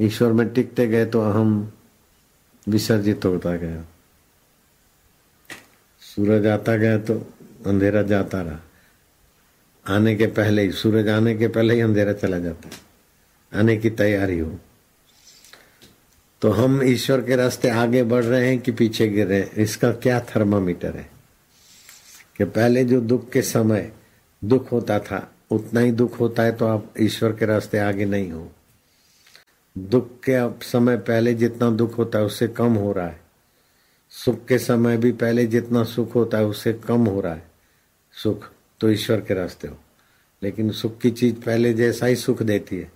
ईश्वर 0.00 0.32
में 0.32 0.48
टिकते 0.48 0.86
गए 0.86 1.06
तो 1.06 1.20
अहम 1.20 1.72
विसर्जित 2.68 3.24
होता 3.24 3.56
गया। 3.56 3.84
सूरज 6.00 6.46
आता 6.46 6.76
गया 6.76 6.98
तो 6.98 7.26
अंधेरा 7.66 8.02
जाता 8.02 8.42
रहा। 8.42 8.58
आने 9.96 10.16
के 10.16 10.26
पहले 10.26 10.62
ही, 10.62 10.72
सूरज 10.72 11.08
आने 11.08 11.34
के 11.34 11.48
पहले 11.48 11.74
ही 11.74 11.80
अंधेरा 11.80 12.12
चला 12.12 12.38
जाता 12.38 12.68
है। 12.68 12.74
आने 13.60 13.76
की 13.76 13.90
तैयारी 13.90 14.38
हो। 14.38 14.58
तो 16.40 16.50
हम 16.50 16.82
ईश्वर 16.82 17.20
के 17.20 17.36
रास्ते 17.36 17.68
आगे 17.68 18.02
बढ़ 18.02 18.24
रहे 18.24 18.48
हैं 18.48 18.58
कि 18.58 18.72
पीछे 18.72 19.08
गिर 19.08 19.26
रहे 19.26 19.40
हैं। 19.40 19.52
इसका 19.52 19.92
क्या 19.92 20.20
थर्मामीटर 20.20 20.96
है? 20.96 21.10
कि 22.36 22.44
पहले 22.44 22.84
जो 22.84 23.00
दुख 23.00 23.30
के 23.30 23.42
समय 23.42 23.92
दुख 24.44 24.72
होता 24.72 24.98
था, 24.98 25.32
उतना 25.50 25.80
ही 25.80 25.92
दुख 25.92 26.20
होता 26.20 26.42
है 26.42 26.52
तो 26.52 26.66
आप 26.66 26.94
ईश्वर 27.00 27.32
के 27.32 27.46
रास्ते 27.46 27.78
आगे 27.78 28.04
नहीं 28.04 28.30
हो। 28.30 28.52
दुख 29.78 30.08
के 30.28 30.64
समय 30.64 30.96
पहले 30.96 31.34
जितना 31.34 31.70
दुख 31.70 31.98
होता 31.98 32.18
है, 32.18 32.24
उससे 32.24 32.48
कम 32.48 32.74
हो 32.74 32.92
रहा 32.92 33.06
है। 33.06 33.20
सुख 34.10 34.46
के 34.46 34.58
समय 34.58 34.96
भी 34.96 35.12
पहले 35.12 35.46
जितना 35.46 35.84
सुख 35.84 36.14
होता 36.14 36.38
है, 36.38 36.44
उससे 36.44 36.72
कम 36.72 37.06
हो 37.06 37.20
रहा 37.20 37.34
है। 37.34 37.50
सुख 38.12 38.50
तो 38.80 38.90
ईश्वर 38.90 39.20
के 39.20 39.34
रास्ते 39.34 39.68
हो। 39.68 39.76
लेकिन 40.42 40.70
सुख 40.70 41.00
की 41.00 41.10
चीज़ 41.10 41.34
पहले 41.34 41.74
जैसा 41.74 42.06
ही 42.06 42.16
सुख 42.16 42.42
देती 42.42 42.76
है। 42.76 42.92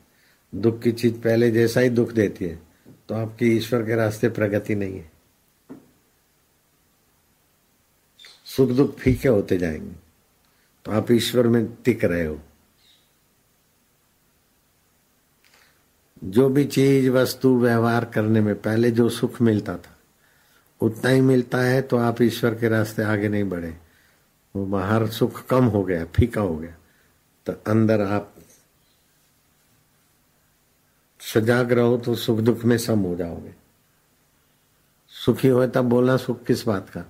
दुख 0.54 0.82
की 0.82 0.92
चीज़ 0.92 1.14
पहले 1.14 1.50
जैसा 1.50 1.80
ही 1.80 1.88
दुख 1.88 2.12
देती 2.12 2.44
है। 2.44 2.73
तो 3.08 3.14
आपकी 3.14 3.56
ईश्वर 3.56 3.86
के 3.86 3.94
रास्ते 3.94 4.28
प्रगति 4.28 4.74
नहीं 4.74 4.98
है। 4.98 5.12
सुख 8.44 8.70
दुख 8.70 8.96
फीके 8.96 9.28
होते 9.28 9.58
जाएँगे। 9.58 9.92
तो 10.84 10.92
आप 10.92 11.10
ईश्वर 11.10 11.48
में 11.48 11.74
टिक 11.74 12.04
रहे 12.04 12.24
हो। 12.24 12.40
जो 16.24 16.48
भी 16.48 16.64
चीज़, 16.64 17.10
वस्तु, 17.10 17.60
व्यवहार 17.60 18.04
करने 18.04 18.40
में 18.40 18.62
पहले 18.62 18.90
जो 18.90 19.08
सुख 19.08 19.42
मिलता 19.42 19.76
था, 19.76 19.98
उतना 20.80 21.10
ही 21.10 21.20
मिलता 21.20 21.58
है 21.58 21.82
तो 21.82 21.96
आप 21.96 22.22
ईश्वर 22.22 22.54
के 22.54 22.68
रास्ते 22.68 23.02
आगे 23.02 23.28
नहीं 23.28 23.44
बढ़े। 23.44 23.76
वो 24.56 24.66
बाहर 24.66 25.08
सुख 25.08 25.46
कम 25.46 25.64
हो 25.64 25.84
गया, 25.84 26.04
फीका 26.04 26.40
हो 26.40 26.56
गया। 26.56 26.76
तो 27.46 27.52
अंदर 27.52 28.00
आप 28.00 28.33
सजाग 31.32 31.72
रहो 31.72 31.96
तो 31.96 32.14
सुख 32.14 32.38
दुख 32.38 32.64
में 32.64 32.78
सम 32.78 32.98
हो 32.98 33.16
जाओगे। 33.16 33.54
सुखी 35.08 35.48
हो 35.48 35.66
तब 35.66 35.84
बोलना 35.84 36.16
सुख 36.16 36.44
किस 36.44 36.66
बात 36.66 36.90
का? 36.90 37.04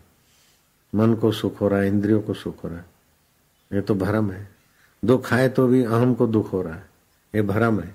मन 0.94 1.14
को 1.14 1.32
सुख 1.32 1.60
हो 1.60 1.68
रहा 1.68 1.80
है, 1.80 1.88
इंद्रियों 1.88 2.20
को 2.20 2.34
सुख 2.34 2.64
हो 2.64 2.68
रहा 2.68 2.78
है। 2.78 2.84
ये 3.72 3.80
तो 3.80 3.94
भरम 3.94 4.30
है। 4.30 4.48
दुख 5.04 5.32
आए 5.32 5.48
तो 5.48 5.66
भी 5.66 5.84
अहम 5.84 6.14
को 6.14 6.26
दुख 6.26 6.52
हो 6.52 6.62
रहा 6.62 6.74
है। 6.74 6.90
ये 7.34 7.42
भरम 7.42 7.80
है। 7.80 7.94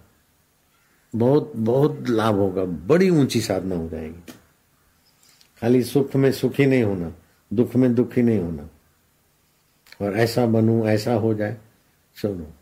बहुत 1.16 1.54
बहुत 1.56 2.06
लाभ 2.10 2.36
होगा। 2.36 2.66
बड़ी 2.66 3.10
ऊँची 3.10 3.42
साधना 3.42 3.76
हो 3.76 3.90
जाएगी। 3.90 4.34
खाली 5.62 5.84
सुख 5.84 6.16
में 6.16 6.32
सुखी 6.32 6.66
नहीं 6.66 6.84
होना, 6.84 7.14
दुख 7.54 7.76
में 7.76 7.96
दुखी 7.96 8.22
नहीं 8.22 8.40
होना। 8.40 8.70
और 10.06 10.14
ऐसा 10.14 10.46
बनू, 10.46 10.86
ऐसा 10.86 11.14
हो 11.14 11.34
जाए, 11.34 11.58
सुनो। 12.16 12.54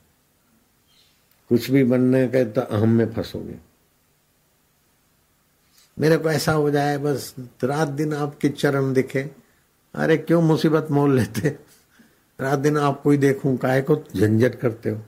कुछ 1.49 1.71
भी 1.71 1.83
बनने 1.83 2.27
के 2.27 2.45
तो 2.45 2.62
अहम 2.62 2.89
में 2.89 3.13
फंसोगे। 3.13 3.55
मेरे 5.99 6.17
को 6.17 6.29
ऐसा 6.29 6.51
हो 6.51 6.71
जाए, 6.71 6.97
बस 6.97 7.36
रात 7.63 7.88
दिन 7.88 8.13
आपके 8.13 8.49
चरण 8.49 8.93
दिखे। 8.93 9.29
अरे 9.95 10.17
क्यों 10.17 10.41
मुसीबत 10.41 10.88
मोल 10.91 11.15
लेते? 11.15 11.49
रात 12.39 12.60
दिन 12.60 12.77
आपको 12.77 13.12
ही 13.12 13.17
देखूँ, 13.17 13.57
काहे 13.57 13.81
को 13.81 14.03
झंझट 14.15 14.55
करते 14.55 14.89
हो? 14.89 15.01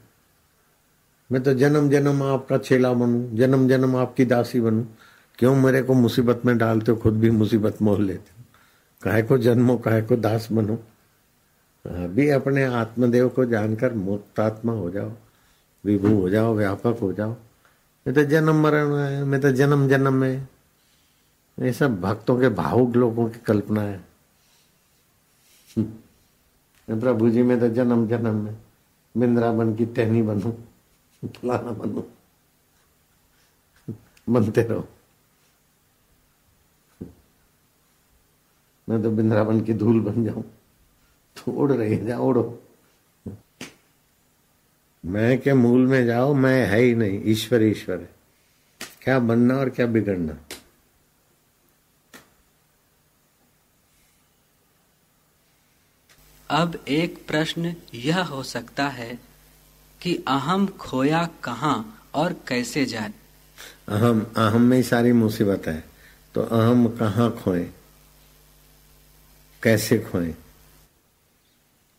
मैं 1.32 1.44
तो 1.44 1.54
जन्म 1.54 1.90
जन्म 1.90 2.24
आपका 2.24 2.58
चेला 2.58 2.94
बनू, 2.94 3.38
जन्म 3.38 3.68
जन्म 3.68 3.96
आपकी 3.96 4.26
दासी 4.26 4.62
बनू। 4.62 4.86
क्यों 5.38 5.56
मेरे 5.56 5.82
को 5.82 5.94
मुसीबत 5.94 6.42
में 6.46 6.58
डालते 6.58 6.92
हो, 6.92 6.98
खुद 6.98 7.14
भी 7.14 7.30
मुसीबत 7.32 7.82
मोल 7.82 8.04
लेते 8.04 8.32
हो? 8.38 8.44
काहे 9.02 9.22
को 9.22 9.38
जन्मो, 9.38 9.78
काहे 9.78 10.02
को 10.02 10.16
दास 10.16 10.48
बनो? 10.52 10.76
अभी 11.86 12.30
अपने 12.30 12.64
आत्मदेव 12.64 13.30
को 13.30 13.46
जानकर 13.46 13.94
मुक्तात्मा 13.94 14.74
हो 14.74 14.90
जाओ। 14.90 15.12
विभू 15.86 16.22
हो 16.22 16.30
जाओ, 16.30 16.54
व्यापक 16.56 16.98
हो 17.02 17.12
जाओ। 17.14 17.32
मैं 18.08 18.14
तो 18.14 18.24
जन्म 18.24 18.56
मरण 18.56 18.96
है, 18.96 19.24
मैं 19.24 19.42
तो 19.42 19.52
जन्म 19.52 19.88
जन्म 19.88 20.14
में। 20.14 20.48
ये 21.58 21.74
सब 21.74 22.00
भक्तों 22.02 22.40
के 22.40 22.50
भावुक 22.50 22.96
लोगों 22.96 23.30
की 23.30 23.40
कल्पना 23.40 23.82
है। 23.82 24.00
प्रभु 26.90 27.30
जी, 27.30 27.44
में 27.44 27.60
तो 27.60 27.70
जन्म 27.70 28.08
जन्म 28.08 28.36
में 28.36 28.56
बिंद्रावन 29.18 29.76
की 29.76 29.86
टहनी 29.86 30.22
बनू, 30.22 30.52
फलाना 31.24 31.72
बनू। 31.72 32.04
बनते 34.30 34.62
रहो। 34.64 34.88
मैं 38.90 39.02
तो 39.04 39.12
बिंद्रावन 39.12 39.62
की 39.62 39.74
धूल 39.74 40.00
बन 40.00 40.24
जाऊँ। 40.26 40.44
तो 41.38 41.52
उड़ 41.52 41.72
रही 41.72 41.98
जाओ 41.98 42.28
उड़ो 42.30 42.44
मैं 45.04 45.38
के 45.42 45.54
मूल 45.54 45.86
में 45.88 46.06
जाओ 46.06 46.34
मैं 46.34 46.66
है 46.68 46.80
ही 46.80 46.96
नहीं 46.96 47.22
ईश्वर 47.26 47.64
ईश्वर 47.64 48.00
है। 48.00 48.10
क्या 49.02 49.20
बनना 49.20 49.56
और 49.56 49.70
क्या 49.70 49.86
बिगड़ना? 49.86 50.38
अब 56.50 56.84
एक 56.88 57.26
प्रश्न 57.28 57.76
यह 57.94 58.22
हो 58.24 58.44
सकता 58.44 58.88
है 58.88 59.20
कि 60.02 60.16
अहम 60.28 60.68
खोया 60.68 61.30
कहाँ 61.44 61.76
और 62.16 62.34
कैसे 62.48 62.86
जाए? 62.86 63.14
अहम 63.90 64.22
अहम 64.38 64.62
में 64.62 64.78
ही 64.78 64.84
सारी 64.84 65.12
मुसीबत 65.12 65.68
है 65.68 65.84
तो 66.36 66.42
अहम 66.42 66.88
कहाँ 66.98 67.30
खोए? 67.44 67.70
कैसे 69.64 70.00
खोए? 70.00 70.34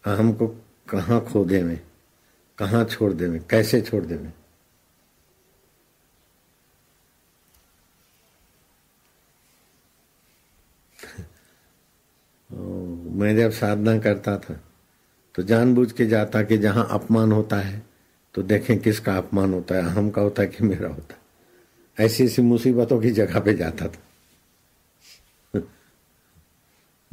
अहम 0.05 0.33
को 0.33 0.47
कहाँ 0.89 1.21
खो 1.25 1.45
दे 1.45 1.63
में? 1.63 1.81
कहाँ 2.61 2.85
छोड़ 2.85 3.12
देवे 3.12 3.40
कैसे 3.51 3.81
छोड़ 3.81 4.05
देवे 4.05 4.33
मैं 13.16 13.37
जब 13.37 13.51
साधना 13.51 13.99
करता 13.99 14.38
था 14.38 14.61
तो 15.35 15.42
जानबूझ 15.42 15.92
के 15.92 16.07
जाता 16.07 16.42
कि 16.42 16.59
जहाँ 16.59 16.88
अपमान 16.90 17.33
होता 17.33 17.57
है 17.57 17.83
तो 18.35 18.42
देखें 18.42 18.79
किसका 18.79 19.16
अपमान 19.16 19.55
होता 19.55 19.75
है 19.75 19.83
हम 19.83 20.11
का 20.11 20.23
होता 20.23 20.42
है 20.42 20.49
कि 20.49 20.64
मेरा 20.64 20.88
होता 20.88 21.14
है। 21.14 21.20
ऐसी 22.07 22.25
ऐसी 22.25 22.42
मुसीबतों 22.42 23.01
की 23.01 23.11
जगह 23.11 23.40
पे 23.40 23.55
जाता 23.55 23.88
था। 23.88 24.01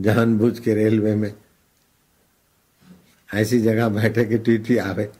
जानबूझ 0.01 0.59
के 0.59 0.73
रेलवे 0.73 1.15
में, 1.15 1.33
ऐसी 3.33 3.59
जगह 3.59 3.89
बैठे 3.89 4.25
कि 4.25 4.37
टीटी 4.37 4.77
आवे। 4.77 5.11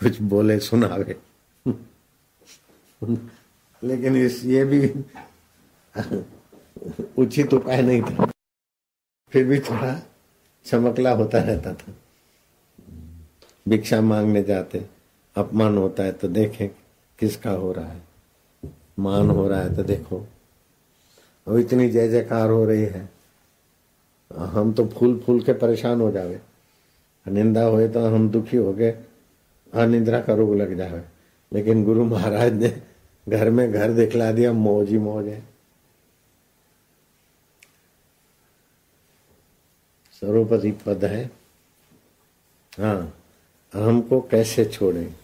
कुछ 0.00 0.22
बोले, 0.22 0.60
सुनावे। 0.60 1.16
लेकिन 3.84 4.16
इस 4.16 4.44
ये 4.44 4.64
भी 4.64 5.04
उचित 7.18 7.54
उपाय 7.54 7.82
नहीं 7.82 8.02
था। 8.02 8.32
फिर 9.30 9.44
भी 9.44 9.60
थोड़ा 9.60 10.02
चमकला 10.64 11.10
होता 11.10 11.38
रहता 11.38 11.74
था। 11.74 11.92
भिक्षा 13.68 14.00
मांगने 14.00 14.42
जाते, 14.42 14.86
अपमान 15.36 15.78
होता 15.78 16.02
है 16.02 16.12
तो 16.12 16.28
देखें 16.28 16.68
किसका 17.18 17.50
हो 17.50 17.72
रहा 17.72 17.86
है। 17.86 18.02
मान 18.98 19.30
हो 19.30 19.48
रहा 19.48 19.60
है 19.60 19.76
तो 19.76 19.82
देखो। 19.82 20.26
और 21.48 21.60
इतनी 21.60 21.88
जय 21.88 22.08
जयकार 22.08 22.50
हो 22.50 22.64
रही 22.64 22.82
है। 22.82 23.08
हम 24.36 24.72
तो 24.72 24.86
फूल 24.86 25.22
फूल 25.26 25.40
के 25.40 25.52
परेशान 25.52 26.00
हो 26.00 26.10
जावे। 26.10 26.40
निंदा 27.28 27.64
हुए 27.64 27.88
तो 27.88 28.06
हम 28.06 28.30
दुखी 28.30 28.56
हो 28.56 28.72
गए। 28.72 29.05
अनिद्रा 29.72 30.20
का 30.20 30.34
रोग 30.34 30.54
लग 30.56 30.76
जावे 30.76 31.02
लेकिन 31.52 31.84
गुरु 31.84 32.04
महाराज 32.04 32.52
ने 32.52 32.68
घर 33.26 33.50
में 33.50 33.72
घर 33.72 33.92
दिखला 33.92 34.30
दिया, 34.32 34.52
मौज 34.52 34.88
ही 34.88 34.98
मौज 34.98 35.28
है। 35.28 35.40
सर्वपति 40.22 40.70
पद 40.86 41.04
है। 41.04 41.24
हाँ 42.72 43.14
अहम 43.74 44.00
को 44.00 44.20
कैसे 44.20 44.64
छोड़ें? 44.64 45.14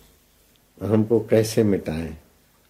अहम 0.81 1.05
को 1.05 1.21
कैसे 1.21 1.63
मिटाएँ? 1.63 2.17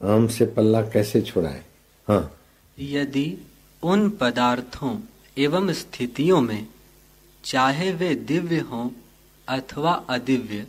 अहम 0.01 0.27
से 0.29 0.47
पल्ला 0.47 0.83
कैसे 0.83 1.23
छुड़ाएँ? 1.23 1.63
हाँ। 2.09 2.39
यदि 2.79 3.39
उन 3.83 4.09
पदार्थों 4.11 4.97
एवं 5.39 5.73
स्थितियों 5.73 6.41
में 6.41 6.67
चाहे 7.45 7.93
वे 7.93 8.15
दिव्य 8.15 8.59
हों 8.61 8.89
अथवा 9.49 9.93
अदिव्य 10.11 10.67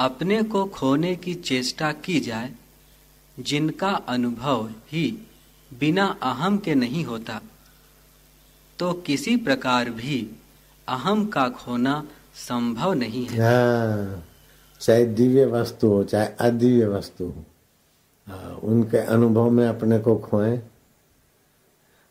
अपने 0.00 0.42
को 0.42 0.64
खोने 0.74 1.14
की 1.16 1.34
चेष्टा 1.34 1.92
की 2.04 2.18
जाए 2.20 2.50
जिनका 3.36 3.90
अनुभव 4.08 4.68
ही 4.88 5.06
बिना 5.70 6.06
अहम 6.22 6.56
के 6.58 6.74
नहीं 6.74 7.04
होता 7.04 7.40
तो 8.78 8.92
किसी 9.06 9.36
प्रकार 9.36 9.90
भी 9.90 10.18
अहम 10.88 11.26
का 11.26 11.48
खोना 11.50 12.02
संभव 12.38 12.92
नहीं 12.92 13.26
है। 13.26 13.40
हाँ, 13.40 14.24
चाहे 14.80 15.04
दिव्य 15.06 15.44
वस्तु 15.46 15.88
हो 15.88 16.02
चाहे 16.04 16.28
अदिव्य 16.40 16.86
वस्तु 16.86 17.24
हो 17.24 17.44
हाँ, 18.26 18.52
उनके 18.64 18.98
अनुभव 18.98 19.50
में 19.50 19.66
अपने 19.68 19.98
को 19.98 20.16
खोए। 20.18 20.56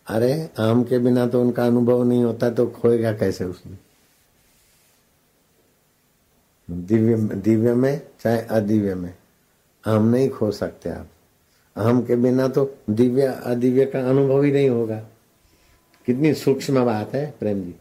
अरे 0.08 0.50
आम 0.60 0.84
के 0.84 1.00
बिना 1.00 1.26
तो 1.28 1.42
उनका 1.42 1.66
अनुभव 1.66 2.04
नहीं 2.04 2.24
होता 2.24 2.50
तो 2.50 2.66
खोएगा 2.68 3.12
कैसे 3.14 3.46
उसमें? 3.46 3.78
दिव्य 6.70 7.36
दिव्य 7.36 7.74
में 7.74 8.02
चाहे 8.22 8.42
अदिव्य 8.42 8.96
में। 8.96 9.14
हम 9.86 10.10
नहीं 10.10 10.30
खो 10.30 10.52
सकते 10.52 10.90
आप। 10.90 11.08
हम 11.78 12.06
के 12.06 12.16
बिना 12.16 12.48
तो 12.48 12.78
दिव्य, 12.90 13.22
अदिव्य 13.46 13.86
का 13.86 14.10
अनुभव 14.10 14.42
ही 14.42 14.52
नहीं 14.52 14.70
होगा। 14.70 15.00
कितनी 16.06 16.34
सूक्ष्म 16.34 16.86
बात 16.86 17.14
है, 17.14 17.34
प्रेम 17.40 17.64
जी। 17.64 17.76